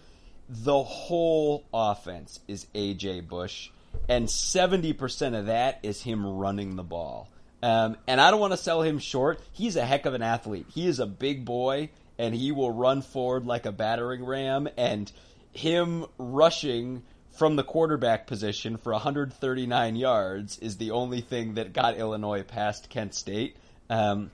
[0.49, 3.71] The whole offense is AJ Bush,
[4.09, 7.29] and 70% of that is him running the ball.
[7.63, 9.41] Um, and I don't want to sell him short.
[9.53, 10.67] He's a heck of an athlete.
[10.73, 14.69] He is a big boy, and he will run forward like a battering ram.
[14.77, 15.11] And
[15.53, 17.03] him rushing
[17.33, 22.89] from the quarterback position for 139 yards is the only thing that got Illinois past
[22.89, 23.57] Kent State.
[23.89, 24.31] Um,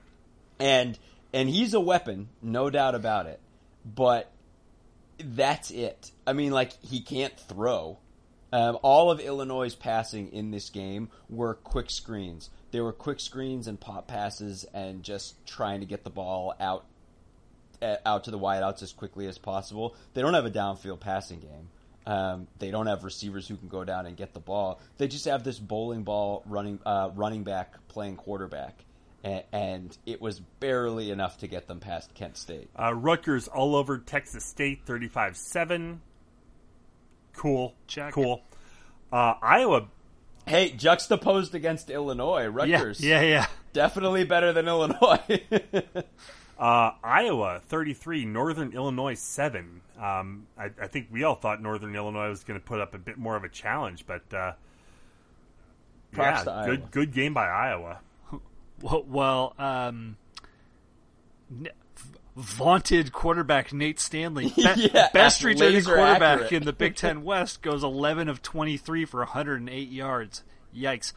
[0.63, 0.97] and
[1.33, 3.41] and he's a weapon, no doubt about it.
[3.85, 4.31] But
[5.19, 6.11] that's it.
[6.25, 7.99] I mean, like he can't throw.
[8.53, 12.49] Um, all of Illinois' passing in this game were quick screens.
[12.71, 16.85] They were quick screens and pop passes, and just trying to get the ball out
[17.81, 19.95] uh, out to the wideouts as quickly as possible.
[20.13, 21.69] They don't have a downfield passing game.
[22.05, 24.79] Um, they don't have receivers who can go down and get the ball.
[24.97, 28.85] They just have this bowling ball running uh, running back playing quarterback,
[29.23, 32.69] and, and it was barely enough to get them past Kent State.
[32.79, 36.01] uh, Rutgers all over Texas State, thirty-five seven.
[37.33, 38.13] Cool, Check.
[38.13, 38.41] cool.
[39.11, 39.87] Uh, Iowa
[40.45, 43.45] Hey, juxtaposed against Illinois, Yeah, Rutgers yeah, yeah.
[43.71, 45.41] definitely better than Illinois.
[46.59, 49.81] Uh, Iowa 33, Northern Illinois 7.
[49.99, 52.99] Um, I, I think we all thought Northern Illinois was going to put up a
[52.99, 54.53] bit more of a challenge, but uh,
[56.11, 56.65] Props yeah, to Iowa.
[56.77, 57.99] good good game by Iowa.
[58.83, 60.17] Well, um,
[62.35, 64.61] vaunted quarterback Nate Stanley, be-
[64.93, 66.51] Yeah, best returning quarterback accurate.
[66.51, 70.43] in the Big Ten West, goes 11 of 23 for 108 yards.
[70.75, 71.13] Yikes!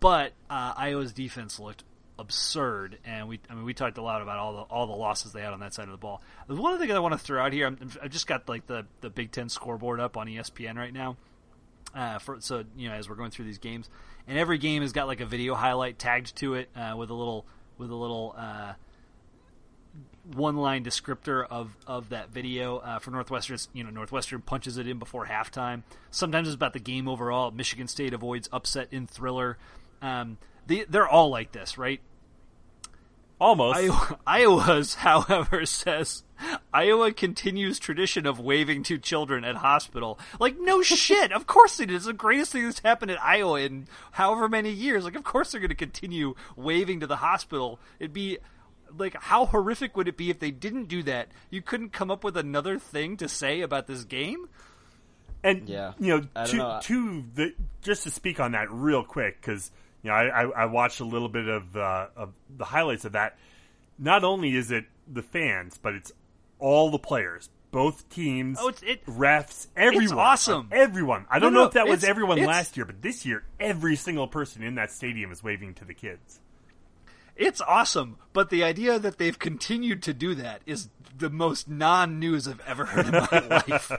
[0.00, 1.84] But uh, Iowa's defense looked
[2.18, 2.98] absurd.
[3.04, 5.42] And we, I mean, we talked a lot about all the all the losses they
[5.42, 6.22] had on that side of the ball.
[6.48, 8.86] The one thing I want to throw out here, I'm, I've just got like the
[9.02, 11.16] the Big Ten scoreboard up on ESPN right now.
[11.94, 13.88] Uh, for so you know, as we're going through these games,
[14.28, 17.14] and every game has got like a video highlight tagged to it uh, with a
[17.14, 17.46] little
[17.78, 18.72] with a little uh,
[20.34, 23.58] one line descriptor of of that video uh, for Northwestern.
[23.72, 25.82] You know, Northwestern punches it in before halftime.
[26.10, 27.50] Sometimes it's about the game overall.
[27.50, 29.58] Michigan State avoids upset in thriller.
[30.02, 32.00] Um, they, they're all like this, right?
[33.38, 33.78] Almost.
[33.78, 36.22] Iowa, Iowa's, however, says
[36.72, 40.18] Iowa continues tradition of waving to children at hospital.
[40.40, 41.32] Like, no shit.
[41.32, 42.04] Of course it is.
[42.06, 45.04] the greatest thing that's happened at Iowa in however many years.
[45.04, 47.78] Like, of course they're going to continue waving to the hospital.
[47.98, 48.38] It'd be
[48.96, 51.28] like, how horrific would it be if they didn't do that?
[51.50, 54.48] You couldn't come up with another thing to say about this game.
[55.44, 55.92] And Yeah.
[55.98, 56.78] you know, I to, know.
[56.84, 59.70] to the just to speak on that real quick because
[60.06, 63.12] you know I, I, I watched a little bit of uh, of the highlights of
[63.12, 63.36] that.
[63.98, 66.12] Not only is it the fans, but it's
[66.58, 70.68] all the players, both teams, Oh, it's- it- refs, everyone, It's awesome.
[70.70, 71.26] everyone.
[71.30, 73.96] I don't No, know no, if that was everyone last year, but this year, every
[73.96, 76.40] single person in that stadium is waving to the kids.
[77.36, 80.88] It's awesome, but the idea that they've continued to do that is
[81.18, 83.92] the most non-news I've ever heard in my life.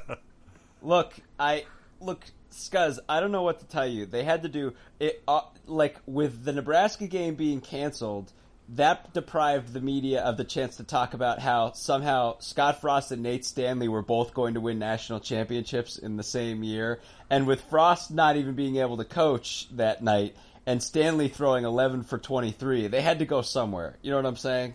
[0.82, 1.66] Look, I
[2.00, 3.00] look, Scuzz.
[3.08, 4.06] I don't know what to tell you.
[4.06, 8.32] They had to do it, uh, like with the Nebraska game being canceled.
[8.72, 13.24] That deprived the media of the chance to talk about how somehow Scott Frost and
[13.24, 17.62] Nate Stanley were both going to win national championships in the same year, and with
[17.62, 20.36] Frost not even being able to coach that night,
[20.66, 23.96] and Stanley throwing eleven for twenty three, they had to go somewhere.
[24.02, 24.74] You know what I'm saying?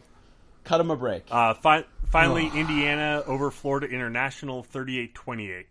[0.64, 1.25] Cut him a break.
[1.31, 5.64] Uh, fi- finally, Indiana over Florida International 38-28.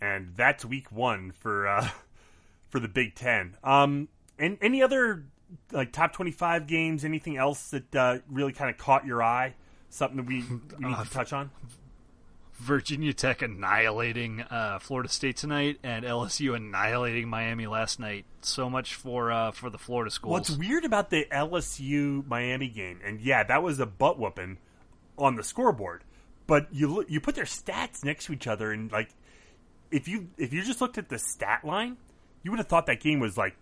[0.00, 1.88] And that's week one for uh,
[2.68, 3.56] for the Big Ten.
[3.64, 5.24] Um, and any other
[5.72, 7.04] like top twenty-five games?
[7.04, 9.54] Anything else that uh, really kind of caught your eye?
[9.90, 10.44] Something that we,
[10.78, 11.50] we need to touch on?
[12.58, 18.24] Virginia Tech annihilating uh, Florida State tonight, and LSU annihilating Miami last night.
[18.40, 20.32] So much for uh, for the Florida schools.
[20.32, 24.58] What's weird about the LSU Miami game, and yeah, that was a butt whooping
[25.16, 26.02] on the scoreboard.
[26.46, 29.10] But you look, you put their stats next to each other, and like
[29.90, 31.96] if you if you just looked at the stat line,
[32.42, 33.56] you would have thought that game was like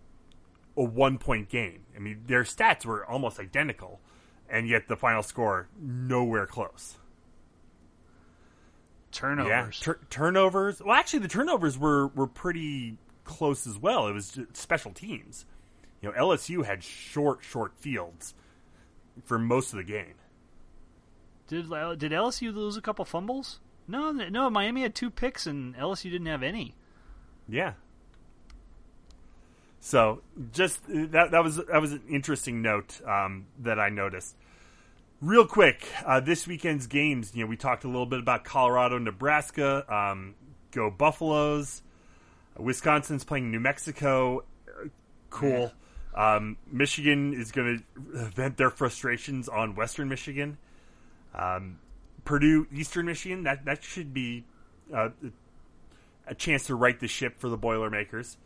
[0.77, 1.81] a one point game.
[1.95, 4.01] I mean, their stats were almost identical,
[4.49, 6.97] and yet the final score nowhere close.
[9.13, 9.79] turnovers?
[9.81, 10.83] Yeah, Tur- turnovers.
[10.83, 14.07] Well, actually, the turnovers were were pretty close as well.
[14.09, 15.45] It was special teams.
[16.03, 18.35] You know, LSU had short, short fields
[19.25, 20.15] for most of the game.
[21.49, 21.69] Did
[21.99, 23.61] did LSU lose a couple fumbles?
[23.89, 24.51] No, no.
[24.51, 26.75] Miami had two picks, and LSU didn't have any.
[27.49, 27.75] Yeah.
[29.81, 30.23] So
[30.53, 34.35] just that that was that was an interesting note um, that I noticed.
[35.23, 37.35] Real quick, uh, this weekend's games.
[37.35, 39.85] You know, we talked a little bit about Colorado, Nebraska.
[39.93, 40.35] Um,
[40.73, 41.83] go Buffaloes.
[42.59, 44.41] Wisconsin's playing New Mexico.
[44.69, 44.89] Uh,
[45.31, 45.73] Cool.
[46.15, 50.57] Um, Michigan is going to vent their frustrations on Western Michigan.
[51.35, 51.79] Um,
[52.27, 53.45] Purdue, Eastern Michigan.
[53.45, 54.45] That that should be
[54.93, 55.09] uh,
[56.27, 58.37] a chance to right the ship for the Boilermakers.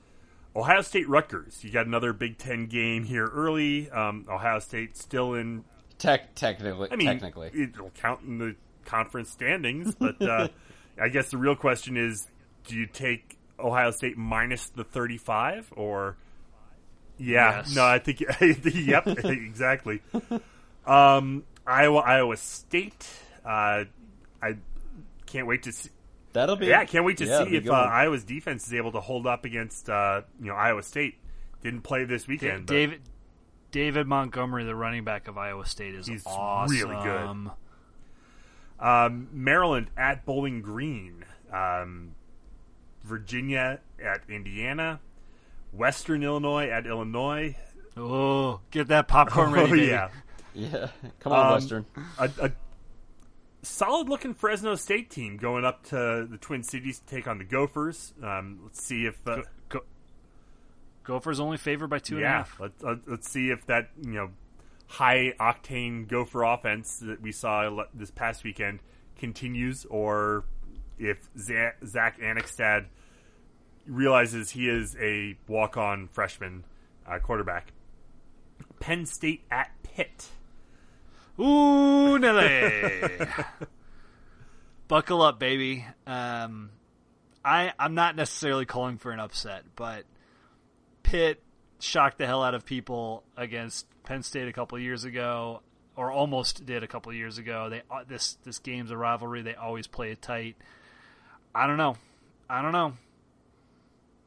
[0.55, 1.63] Ohio State, Rutgers.
[1.63, 3.91] You got another Big Ten game here early.
[3.91, 5.65] Um, Ohio State still in.
[5.99, 10.49] Tech, technically, I mean, technically, it'll count in the conference standings, but uh,
[11.01, 12.27] I guess the real question is:
[12.65, 16.17] Do you take Ohio State minus the thirty-five, or
[17.19, 17.59] yeah?
[17.59, 17.75] Yes.
[17.75, 18.25] No, I think.
[18.41, 20.01] I think yep, exactly.
[20.87, 23.07] Um, Iowa, Iowa State.
[23.45, 23.85] Uh,
[24.43, 24.57] I
[25.27, 25.91] can't wait to see.
[26.33, 26.67] that'll be.
[26.67, 27.73] Yeah, I can't wait to yeah, see if uh.
[27.73, 31.17] Iowa's defense is able to hold up against uh, you know Iowa State.
[31.63, 32.67] Didn't play this weekend.
[32.67, 33.01] but David
[33.71, 36.75] David Montgomery, the running back of Iowa State, is He's awesome.
[36.77, 37.51] really good.
[38.85, 42.13] Um, Maryland at Bowling Green, um,
[43.05, 45.01] Virginia at Indiana,
[45.73, 47.57] Western Illinois at Illinois.
[47.97, 50.09] Oh, get that popcorn ready, oh
[50.55, 50.89] yeah, Yeah,
[51.21, 51.85] come on, Um, Western.
[52.19, 52.51] a, a
[53.63, 57.45] solid looking Fresno State team going up to the Twin Cities to take on the
[57.45, 58.13] Gophers.
[58.23, 59.81] Um, let's see if uh, Go,
[61.05, 62.61] Gophers only favored by two and a yeah, half.
[62.61, 64.31] let's uh, let's see if that you know
[64.87, 68.81] high octane Gopher offense that we saw this past weekend
[69.17, 70.45] continues, or
[70.99, 72.87] if Za- Zack Annexstad
[73.87, 76.65] realizes he is a walk on freshman
[77.07, 77.73] uh, quarterback.
[78.79, 80.29] Penn State at Pitt.
[81.41, 83.01] Ooh, Nelly.
[84.89, 85.87] Buckle up, baby.
[86.07, 86.71] Um,
[87.45, 90.05] I I'm not necessarily calling for an upset, but
[91.03, 91.43] Pitt
[91.79, 95.63] shocked the hell out of people against Penn State a couple years ago,
[95.97, 97.71] or almost did a couple years ago.
[97.71, 99.43] They uh, this this game's a rivalry.
[99.43, 100.57] They always play it tight.
[101.55, 101.97] I don't know.
[102.49, 102.95] I don't know.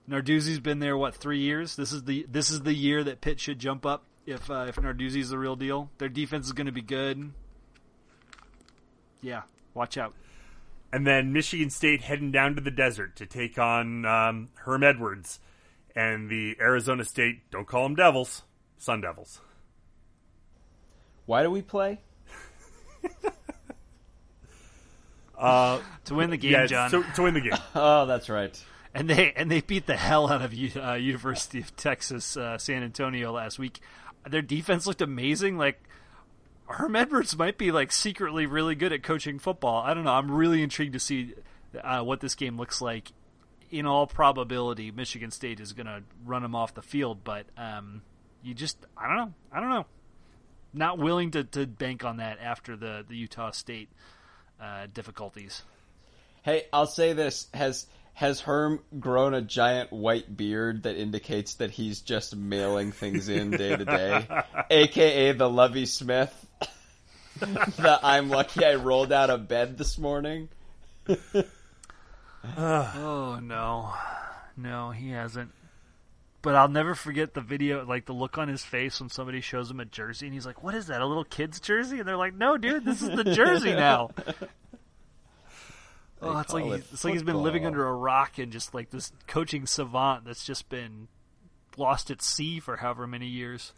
[0.10, 1.76] Narduzzi's been there what three years?
[1.76, 4.76] This is the this is the year that Pitt should jump up if uh, if
[4.78, 5.90] Narduzzi's the real deal.
[5.98, 7.32] Their defense is going to be good.
[9.22, 9.44] Yeah,
[9.74, 10.14] watch out.
[10.92, 15.40] And then Michigan State heading down to the desert to take on um, Herm Edwards
[15.96, 17.50] and the Arizona State.
[17.52, 18.44] Don't call them Devils,
[18.78, 19.40] Sun Devils.
[21.26, 22.02] Why do we play?
[25.38, 26.90] Uh, To win the game, yeah, John.
[26.90, 27.58] so, to win the game.
[27.76, 28.58] Oh, that's right.
[28.94, 32.58] and they and they beat the hell out of U- uh, University of Texas uh,
[32.58, 33.80] San Antonio last week.
[34.28, 35.58] Their defense looked amazing.
[35.58, 35.82] Like
[36.68, 39.84] Herm Edwards might be like secretly really good at coaching football.
[39.84, 40.14] I don't know.
[40.14, 41.34] I'm really intrigued to see
[41.82, 43.12] uh, what this game looks like.
[43.72, 48.04] In all probability, Michigan State is going to run them off the field, but um,
[48.44, 49.34] you just I don't know.
[49.52, 49.86] I don't know.
[50.76, 53.90] Not willing to, to bank on that after the the Utah State
[54.62, 55.64] uh, difficulties.
[56.44, 61.72] Hey, I'll say this: has has Herm grown a giant white beard that indicates that
[61.72, 64.28] he's just mailing things in day to day,
[64.70, 66.46] aka the Lovie Smith?
[67.40, 70.50] the I'm lucky I rolled out of bed this morning.
[72.58, 73.94] Oh no,
[74.58, 75.52] no, he hasn't.
[76.42, 79.72] But I'll never forget the video, like the look on his face when somebody shows
[79.72, 81.00] him a jersey, and he's like, "What is that?
[81.00, 84.10] A little kid's jersey?" And they're like, "No, dude, this is the jersey now."
[86.24, 88.90] Oh, it's like it it's like he's been living under a rock and just like
[88.90, 91.08] this coaching savant that's just been
[91.78, 93.74] lost at sea for however many years.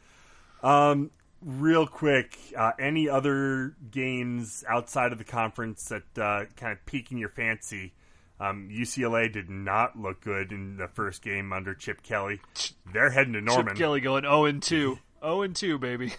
[0.63, 6.85] Um, real quick, uh, any other games outside of the conference that uh, kind of
[6.85, 7.93] piquing your fancy?
[8.39, 12.41] Um, UCLA did not look good in the first game under Chip Kelly.
[12.91, 13.67] They're heading to Norman.
[13.67, 16.13] Chip Kelly going zero and two, zero and two, baby.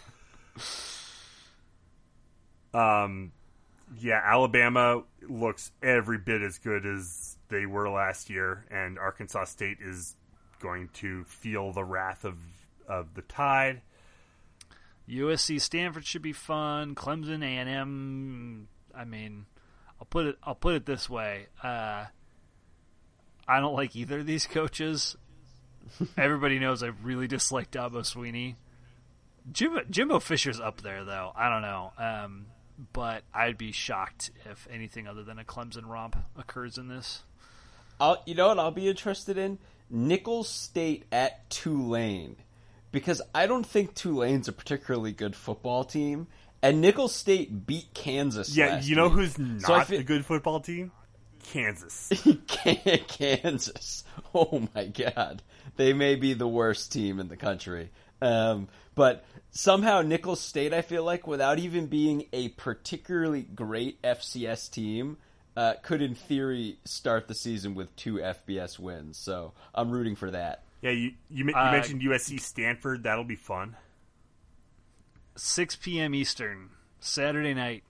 [2.72, 3.32] Um,
[3.98, 9.78] yeah, Alabama looks every bit as good as they were last year, and Arkansas State
[9.80, 10.16] is
[10.60, 12.36] going to feel the wrath of
[12.88, 13.82] of the tide.
[15.08, 16.94] USC Stanford should be fun.
[16.94, 18.68] Clemson A and M.
[18.94, 19.46] I mean,
[20.00, 20.36] I'll put it.
[20.42, 21.46] I'll put it this way.
[21.62, 22.06] Uh,
[23.48, 25.16] I don't like either of these coaches.
[26.16, 28.56] Everybody knows I really dislike Dabo Swinney.
[29.52, 31.32] Jimbo, Jimbo Fisher's up there though.
[31.36, 32.46] I don't know, um,
[32.92, 37.22] but I'd be shocked if anything other than a Clemson romp occurs in this.
[37.98, 39.58] I'll, you know what I'll be interested in?
[39.88, 42.36] Nicholls State at Tulane.
[42.92, 46.26] Because I don't think Tulane's a particularly good football team.
[46.62, 48.56] And Nicholls State beat Kansas.
[48.56, 49.14] Yeah, last you know week.
[49.14, 50.92] who's not So I a good football team?
[51.44, 52.10] Kansas.
[53.08, 54.04] Kansas.
[54.34, 55.42] Oh my god.
[55.76, 57.90] They may be the worst team in the country.
[58.22, 64.70] Um, but somehow Nicholls State, I feel like, without even being a particularly great FCS
[64.70, 65.18] team,
[65.56, 69.18] uh, could in theory start the season with two FBS wins.
[69.18, 70.62] So I'm rooting for that.
[70.82, 73.02] Yeah, you you, you Uh, mentioned USC Stanford.
[73.02, 73.76] That'll be fun.
[75.36, 76.14] 6 p.m.
[76.14, 77.82] Eastern, Saturday night.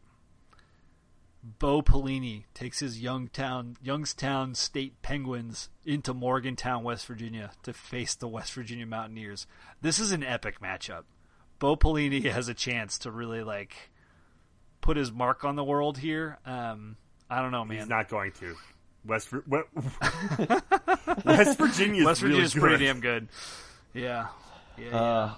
[1.59, 8.27] Bo Pelini takes his Youngtown Youngstown State Penguins into Morgantown, West Virginia, to face the
[8.29, 9.47] West Virginia Mountaineers.
[9.81, 11.05] This is an epic matchup.
[11.59, 13.91] Bo Pelini has a chance to really like
[14.81, 16.39] put his mark on the world here.
[16.45, 16.97] Um,
[17.31, 17.79] I don't know, man.
[17.79, 18.57] He's not going to.
[19.05, 19.69] West Vir- what-
[21.25, 22.61] West Virginia is West really Virginia's good.
[22.61, 23.29] pretty damn good.
[23.95, 24.27] Yeah,
[24.79, 24.85] yeah.
[24.91, 24.97] yeah.
[24.97, 25.35] Uh,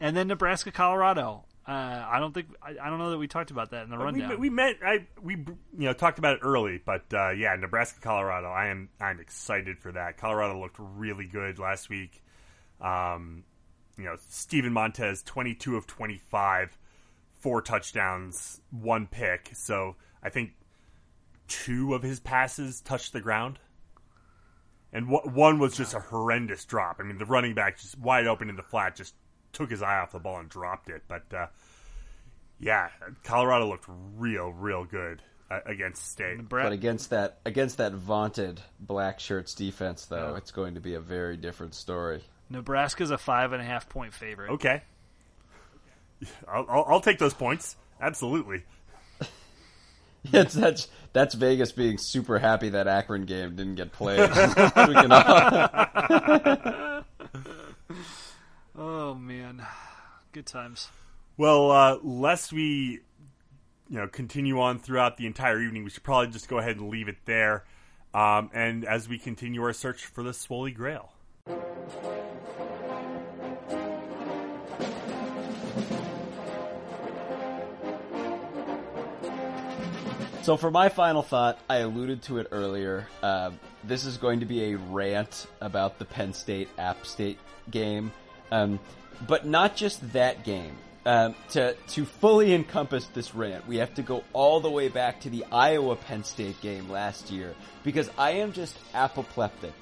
[0.00, 1.44] and then Nebraska, Colorado.
[1.68, 3.98] Uh, I don't think I, I don't know that we talked about that in the
[3.98, 4.40] We, rundown.
[4.40, 4.76] we met.
[4.82, 5.46] I we you
[5.76, 8.48] know talked about it early, but uh, yeah, Nebraska, Colorado.
[8.48, 10.16] I am I'm excited for that.
[10.16, 12.22] Colorado looked really good last week.
[12.80, 13.44] Um,
[13.98, 16.78] you know, Steven Montez, 22 of 25,
[17.40, 19.50] four touchdowns, one pick.
[19.52, 20.52] So I think
[21.48, 23.58] two of his passes touched the ground,
[24.92, 26.96] and w- one was just a horrendous drop.
[26.98, 29.14] I mean, the running back just wide open in the flat just
[29.52, 31.02] took his eye off the ball and dropped it.
[31.08, 31.46] But uh,
[32.60, 32.88] yeah,
[33.24, 36.48] Colorado looked real, real good uh, against State.
[36.48, 41.00] But against that against that vaunted black shirts defense, though, it's going to be a
[41.00, 42.22] very different story.
[42.50, 44.52] Nebraska's a five and a half point favorite.
[44.52, 44.82] Okay,
[46.46, 47.76] I'll, I'll, I'll take those points.
[48.00, 48.64] Absolutely.
[50.30, 54.18] It's that's that's Vegas being super happy that Akron game didn't get played.
[58.80, 59.66] Oh man,
[60.30, 60.88] good times.
[61.36, 63.00] Well, uh, lest we,
[63.90, 66.88] you know, continue on throughout the entire evening, we should probably just go ahead and
[66.88, 67.64] leave it there.
[68.14, 71.10] Um, and as we continue our search for the Swoley Grail.
[80.42, 83.08] So, for my final thought, I alluded to it earlier.
[83.24, 83.50] Uh,
[83.82, 87.40] this is going to be a rant about the Penn State App State
[87.72, 88.12] game
[88.50, 88.78] um,
[89.26, 90.76] but not just that game.
[91.06, 95.20] Um, to to fully encompass this rant, we have to go all the way back
[95.20, 99.72] to the Iowa Penn State game last year because I am just apoplectic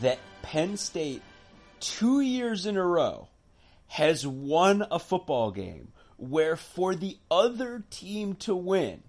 [0.00, 1.22] that Penn State
[1.80, 3.28] two years in a row
[3.88, 9.02] has won a football game where for the other team to win,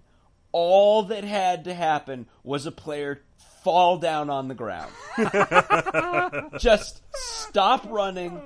[0.50, 3.20] all that had to happen was a player
[3.62, 4.92] fall down on the ground.
[6.58, 8.40] Just stop running,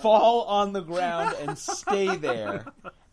[0.00, 2.66] fall on the ground, and stay there.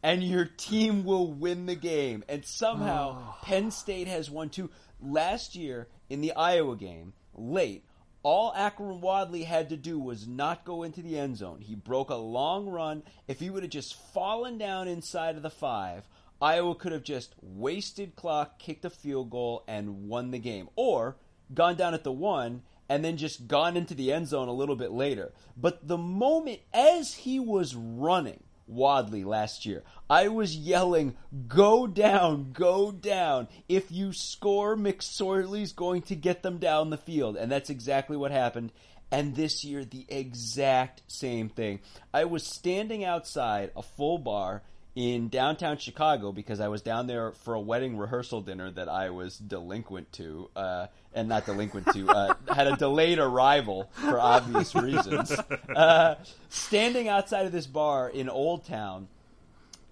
[0.03, 2.23] And your team will win the game.
[2.29, 4.69] And somehow, Penn State has won two.
[5.01, 7.83] Last year, in the Iowa game, late,
[8.23, 11.61] all Akrum Wadley had to do was not go into the end zone.
[11.61, 13.03] He broke a long run.
[13.27, 16.07] If he would have just fallen down inside of the five,
[16.41, 20.69] Iowa could have just wasted clock, kicked a field goal, and won the game.
[20.75, 21.15] Or
[21.53, 24.75] gone down at the one and then just gone into the end zone a little
[24.75, 25.33] bit later.
[25.55, 29.83] But the moment as he was running, Wadley last year.
[30.09, 31.15] I was yelling,
[31.47, 33.47] go down, go down.
[33.67, 37.37] If you score, McSorley's going to get them down the field.
[37.37, 38.71] And that's exactly what happened.
[39.09, 41.79] And this year, the exact same thing.
[42.13, 44.63] I was standing outside a full bar
[44.97, 49.11] in downtown Chicago because I was down there for a wedding rehearsal dinner that I
[49.11, 54.73] was delinquent to, uh, and not delinquent to, uh, had a delayed arrival for obvious
[54.73, 55.31] reasons.
[55.75, 56.15] Uh,
[56.49, 59.07] standing outside of this bar in Old Town,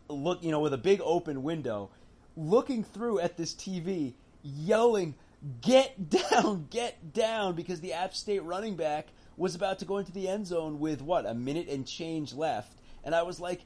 [0.10, 1.92] look, you know, with a big open window,
[2.36, 5.14] looking through at this TV, yelling,
[5.62, 9.08] "Get down, get down!" because the App State running back
[9.38, 12.74] was about to go into the end zone with what a minute and change left,
[13.04, 13.62] and I was like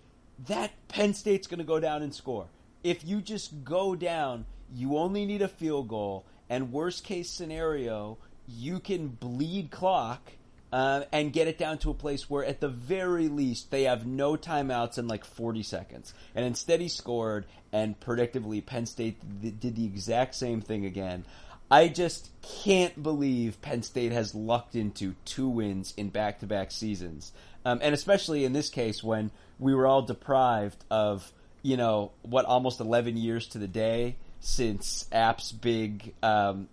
[0.48, 2.48] that Penn State's going to go down and score.
[2.84, 8.18] If you just go down, you only need a field goal, and worst case scenario,
[8.48, 10.32] you can bleed clock
[10.72, 14.06] uh, and get it down to a place where, at the very least, they have
[14.06, 16.14] no timeouts in like 40 seconds.
[16.36, 21.26] And instead, he scored, and predictably, Penn State th- did the exact same thing again.
[21.72, 26.72] I just can't believe Penn State has lucked into two wins in back to back
[26.72, 27.32] seasons.
[27.64, 31.32] Um, and especially in this case when we were all deprived of,
[31.62, 36.70] you know, what almost 11 years to the day since App's big, um,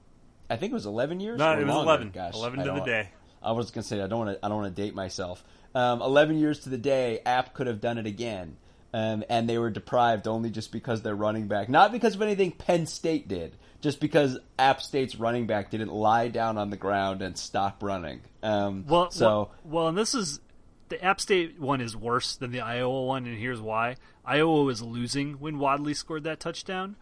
[0.48, 1.38] I think it was 11 years?
[1.38, 1.90] No, or it was longer.
[1.90, 2.10] 11.
[2.10, 3.08] Gosh, 11 to the day.
[3.42, 4.44] I was gonna say I don't want to.
[4.44, 5.44] I don't want to date myself.
[5.74, 8.56] Um, Eleven years to the day, App could have done it again,
[8.92, 12.50] um, and they were deprived only just because their running back, not because of anything
[12.50, 17.22] Penn State did, just because App State's running back didn't lie down on the ground
[17.22, 18.20] and stop running.
[18.42, 20.40] Um, Well, so well, well, and this is
[20.88, 24.82] the App State one is worse than the Iowa one, and here's why: Iowa was
[24.82, 26.96] losing when Wadley scored that touchdown,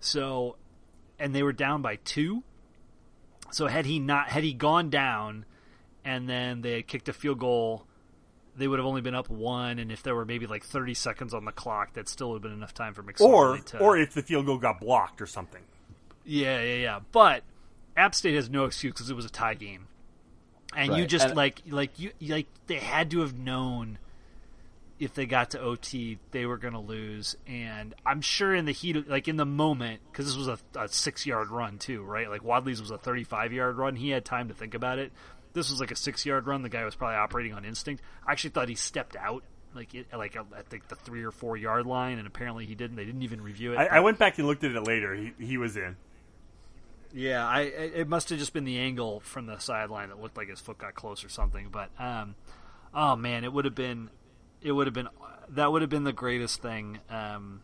[0.00, 0.56] so
[1.18, 2.42] and they were down by two.
[3.50, 5.44] So had he not had he gone down,
[6.04, 7.84] and then they had kicked a field goal,
[8.56, 9.78] they would have only been up one.
[9.78, 12.42] And if there were maybe like 30 seconds on the clock, that still would have
[12.42, 15.26] been enough time for McSorley Or to or if the field goal got blocked or
[15.26, 15.62] something.
[16.24, 17.00] yeah, yeah, yeah.
[17.10, 17.42] But
[17.96, 19.88] App State has no excuse because it was a tie game,
[20.76, 23.98] and you just And- like like you like they had to have known
[24.98, 27.34] if they got to OT they were going to lose.
[27.46, 30.58] And I'm sure in the heat, of, like in the moment, because this was a,
[30.78, 32.28] a six yard run too, right?
[32.28, 33.96] Like Wadley's was a 35 yard run.
[33.96, 35.10] He had time to think about it.
[35.54, 36.62] This was like a six yard run.
[36.62, 38.02] The guy was probably operating on instinct.
[38.26, 39.42] I actually thought he stepped out.
[39.74, 42.96] Like it, like at the, the three or four yard line, and apparently he didn't.
[42.96, 43.76] They didn't even review it.
[43.76, 45.14] I, I went back and looked at it later.
[45.14, 45.96] He he was in.
[47.12, 50.48] Yeah, I it must have just been the angle from the sideline that looked like
[50.48, 51.68] his foot got close or something.
[51.70, 52.36] But um,
[52.94, 54.10] oh man, it would have been,
[54.62, 55.08] it would have been
[55.48, 57.62] that would have been the greatest thing um,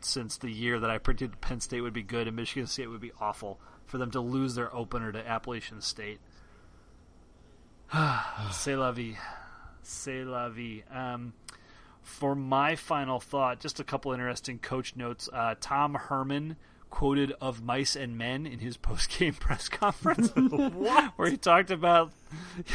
[0.00, 3.00] since the year that I predicted Penn State would be good and Michigan State would
[3.00, 6.20] be awful for them to lose their opener to Appalachian State.
[8.50, 9.16] C'est la vie,
[9.82, 10.82] c'est la vie.
[10.90, 11.34] Um,
[12.02, 15.28] for my final thought, just a couple interesting coach notes.
[15.32, 16.56] Uh, Tom Herman
[16.90, 20.30] quoted of mice and men in his post-game press conference.
[21.16, 22.12] Where he talked about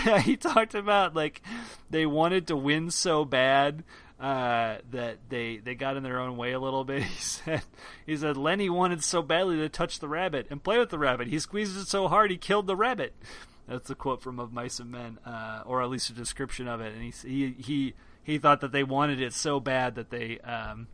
[0.06, 1.42] yeah he talked about like
[1.90, 3.84] they wanted to win so bad
[4.22, 7.04] uh, that they they got in their own way a little bit.
[7.12, 7.64] He said
[8.06, 11.28] he said Lenny wanted so badly to touch the rabbit and play with the rabbit.
[11.28, 13.16] He squeezed it so hard he killed the rabbit.
[13.68, 16.82] That's a quote from of mice and men uh, or at least a description of
[16.82, 16.94] it.
[16.94, 17.94] And he he he
[18.24, 20.88] he thought that they wanted it so bad that they um,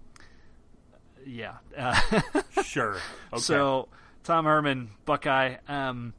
[1.26, 1.99] yeah uh,
[2.64, 2.98] Sure.
[3.34, 3.41] Okay.
[3.41, 3.89] so
[4.23, 6.14] Tom Herman, Buckeye, um,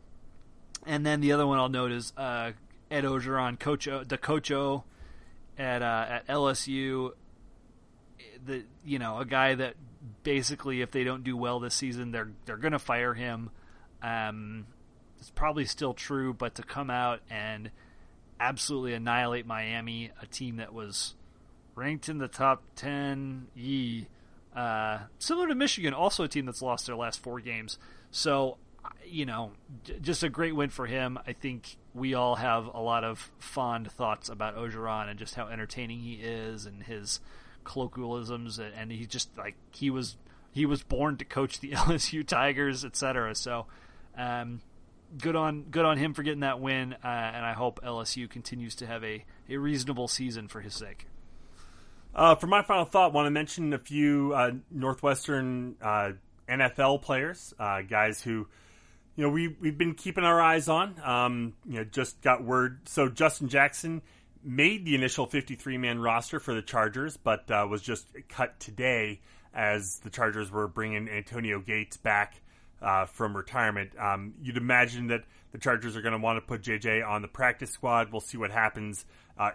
[0.87, 2.53] and then the other one I'll note is uh,
[2.91, 4.85] Ed Orgeron, Coach o, the Coach O
[5.59, 7.13] at uh, at LSU.
[8.45, 9.75] The you know a guy that
[10.23, 13.51] basically, if they don't do well this season, they're they're going to fire him.
[14.03, 14.67] Um,
[15.19, 17.71] it's probably still true, but to come out and
[18.41, 21.15] absolutely annihilate Miami, a team that was
[21.75, 24.07] ranked in the top 10 ye
[24.59, 27.79] uh, similar to Michigan, also a team that's lost their last four games.
[28.11, 28.57] So,
[29.07, 29.53] you know,
[30.03, 31.17] just a great win for him.
[31.25, 35.47] I think we all have a lot of fond thoughts about Orgeron and just how
[35.47, 37.21] entertaining he is and his
[37.63, 40.17] colloquialisms, and he just like he was
[40.51, 43.37] he was born to coach the LSU Tigers, etc.
[43.37, 43.67] So,
[44.17, 44.61] um,
[45.19, 48.75] good on good on him for getting that win, uh, and I hope LSU continues
[48.77, 51.07] to have a, a reasonable season for his sake.
[52.15, 56.13] Uh, for my final thought, want to mention a few uh, Northwestern uh,
[56.49, 58.47] NFL players, uh, guys who
[59.15, 60.95] you know we we've been keeping our eyes on.
[61.05, 62.89] Um, you know, just got word.
[62.89, 64.03] So Justin Jackson
[64.43, 69.21] made the initial 53 man roster for the Chargers, but uh, was just cut today
[69.55, 72.41] as the Chargers were bringing Antonio Gates back
[72.81, 73.91] uh, from retirement.
[73.99, 77.29] Um, you'd imagine that the Chargers are going to want to put JJ on the
[77.29, 78.13] practice squad.
[78.13, 79.05] We'll see what happens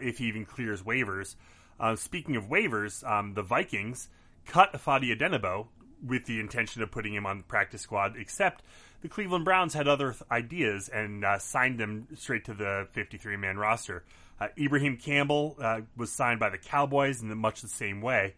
[0.02, 1.36] if he even clears waivers.
[1.84, 4.08] Uh, speaking of waivers, um, the Vikings
[4.46, 5.68] cut Ifeadi Odenigbo
[6.02, 8.64] with the intention of putting him on the practice squad, except
[9.02, 13.36] the Cleveland Browns had other th- ideas and uh, signed him straight to the 53
[13.36, 14.06] man roster.
[14.40, 18.36] Uh, Ibraheim Campbell uh, was signed by the Cowboys in the, much the same way.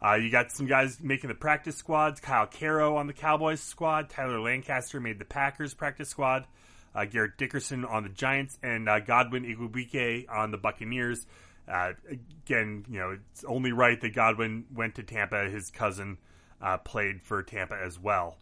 [0.00, 2.20] Uh, you got some guys making the practice squads.
[2.20, 4.08] Kyle Queiro on the Cowboys squad.
[4.08, 6.46] Tyler Lancaster made the Packers practice squad.
[6.94, 11.26] Uh, Garrett Dickerson on the Giants and uh, Godwin Igwebuike on the Buccaneers.
[11.68, 15.48] Uh, again, you know, it's only right that Godwin went to Tampa.
[15.48, 16.18] His cousin
[16.60, 18.36] uh, played for Tampa as well.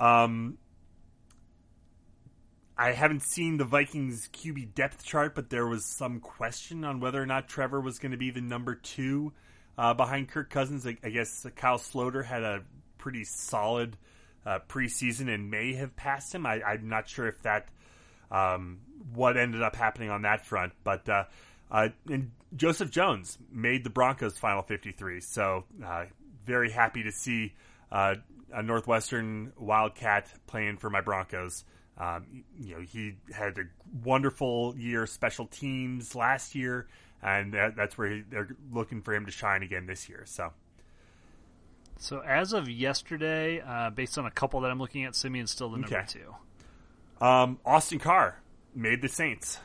[0.00, 0.58] Um,
[2.78, 7.22] I haven't seen the Vikings QB depth chart, but there was some question on whether
[7.22, 9.32] or not Trevor was going to be the number two
[9.78, 10.86] uh, behind Kirk Cousins.
[10.86, 12.62] I, I, guess Kyle Sloter had a
[12.98, 13.96] pretty solid
[14.44, 16.44] uh, preseason and may have passed him.
[16.44, 17.68] I, am not sure if that
[18.30, 18.80] um,
[19.14, 21.24] what ended up happening on that front, but uh,
[21.70, 25.20] uh and Joseph Jones made the Broncos final 53.
[25.20, 26.04] So uh,
[26.44, 27.54] very happy to see
[27.90, 28.16] uh,
[28.52, 31.64] a Northwestern Wildcat playing for my Broncos.
[31.98, 33.64] Um, you know, he had a
[34.04, 36.86] wonderful year, special teams last year,
[37.22, 40.22] and that, that's where he, they're looking for him to shine again this year.
[40.26, 40.52] So,
[41.98, 45.70] so as of yesterday, uh, based on a couple that I'm looking at, Siemian's still
[45.70, 46.06] the number okay.
[46.06, 47.24] two.
[47.24, 48.40] Um, Austin Carr
[48.74, 49.58] made the Saints,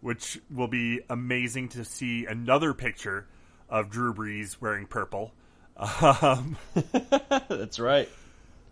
[0.00, 3.26] which will be amazing to see another picture
[3.68, 5.32] of Drew Brees wearing purple.
[5.76, 6.56] Um,
[7.48, 8.08] That's right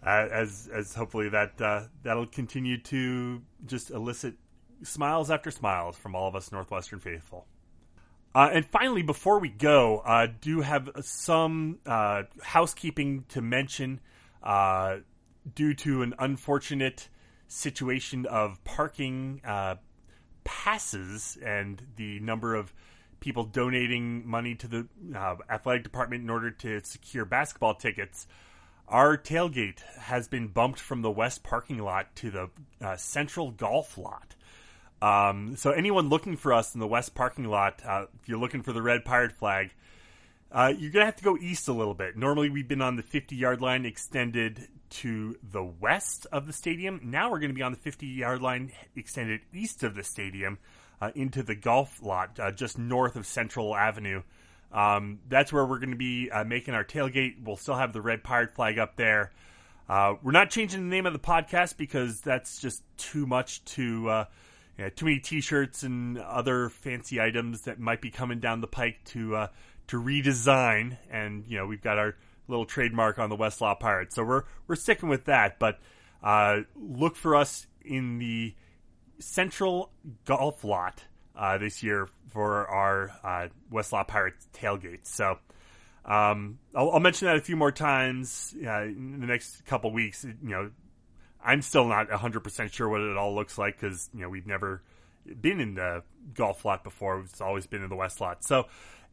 [0.02, 4.34] as as hopefully that uh, that'll continue to just elicit
[4.82, 7.46] smiles after smiles from all of us Northwestern faithful.
[8.34, 14.00] Uh, and finally, before we go, uh, do have some uh, housekeeping to mention
[14.42, 14.98] uh,
[15.54, 17.08] due to an unfortunate
[17.48, 19.76] situation of parking uh,
[20.48, 22.72] passes and the number of
[23.20, 24.86] people donating money to the
[25.50, 28.26] athletic department in order to secure basketball tickets
[28.90, 32.50] our tailgate has been bumped from the west parking lot to the
[32.80, 34.34] uh, central golf lot.
[35.00, 38.62] Um, so anyone looking for us in the west parking lot, uh, if you're looking
[38.62, 39.70] for the red pirate flag,
[40.50, 42.16] uh, you're gonna have to go east a little bit.
[42.16, 47.00] Normally we've been on the 50 yard line extended to the west of the stadium.
[47.04, 50.58] Now we're going to be on the 50 yard line extended east of the stadium
[51.00, 54.22] uh, into the golf lot, uh, just north of Central Avenue.
[54.72, 57.42] Um, that's where we're going to be uh, making our tailgate.
[57.42, 59.32] We'll still have the red pirate flag up there.
[59.88, 64.08] Uh, we're not changing the name of the podcast because that's just too much to
[64.10, 64.24] uh,
[64.76, 68.66] you know, too many T-shirts and other fancy items that might be coming down the
[68.66, 69.46] pike to uh,
[69.88, 70.98] to redesign.
[71.10, 72.16] And you know, we've got our
[72.48, 75.58] little trademark on the West Lot Pirates, so we're we're sticking with that.
[75.58, 75.78] But
[76.22, 78.54] uh, look for us in the
[79.18, 79.90] central
[80.24, 81.04] golf lot
[81.36, 85.06] uh, this year for our uh, West Lot Pirates tailgate.
[85.06, 85.38] So
[86.04, 90.24] um, I'll, I'll, mention that a few more times uh, in the next couple weeks.
[90.24, 90.70] You know,
[91.44, 94.82] I'm still not 100% sure what it all looks like because, you know, we've never
[95.40, 96.02] been in the
[96.34, 97.20] golf lot before.
[97.20, 98.42] It's always been in the West lot.
[98.42, 98.66] So,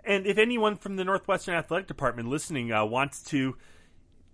[0.06, 3.56] and if anyone from the Northwestern Athletic Department listening uh, wants to,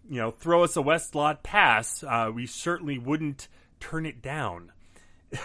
[0.09, 3.47] you know, throw us a West lot pass, uh, we certainly wouldn't
[3.79, 4.71] turn it down.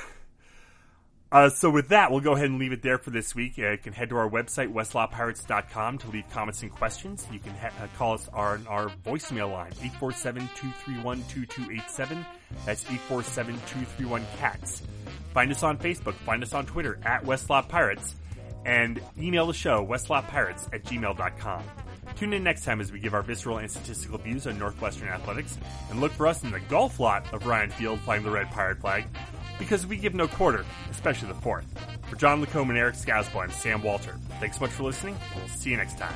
[1.32, 3.58] Uh, so with that, we'll go ahead and leave it there for this week.
[3.58, 7.26] Uh, you can head to our website, westlotpirates.com to leave comments and questions.
[7.32, 12.24] You can ha- uh, call us on our voicemail line, 847-231-2287.
[12.64, 14.82] That's 847-231-CATS.
[15.34, 16.14] Find us on Facebook.
[16.14, 18.14] Find us on Twitter, at West Lot Pirates
[18.66, 21.62] and email the show, westlotpirates at gmail.com.
[22.16, 25.56] Tune in next time as we give our visceral and statistical views on Northwestern athletics,
[25.90, 28.80] and look for us in the golf lot of Ryan Field flying the red pirate
[28.80, 29.06] flag,
[29.58, 31.66] because we give no quarter, especially the fourth.
[32.08, 34.16] For John Lacombe and Eric Scousball, I'm Sam Walter.
[34.40, 35.16] Thanks so much for listening.
[35.34, 36.14] We'll see you next time.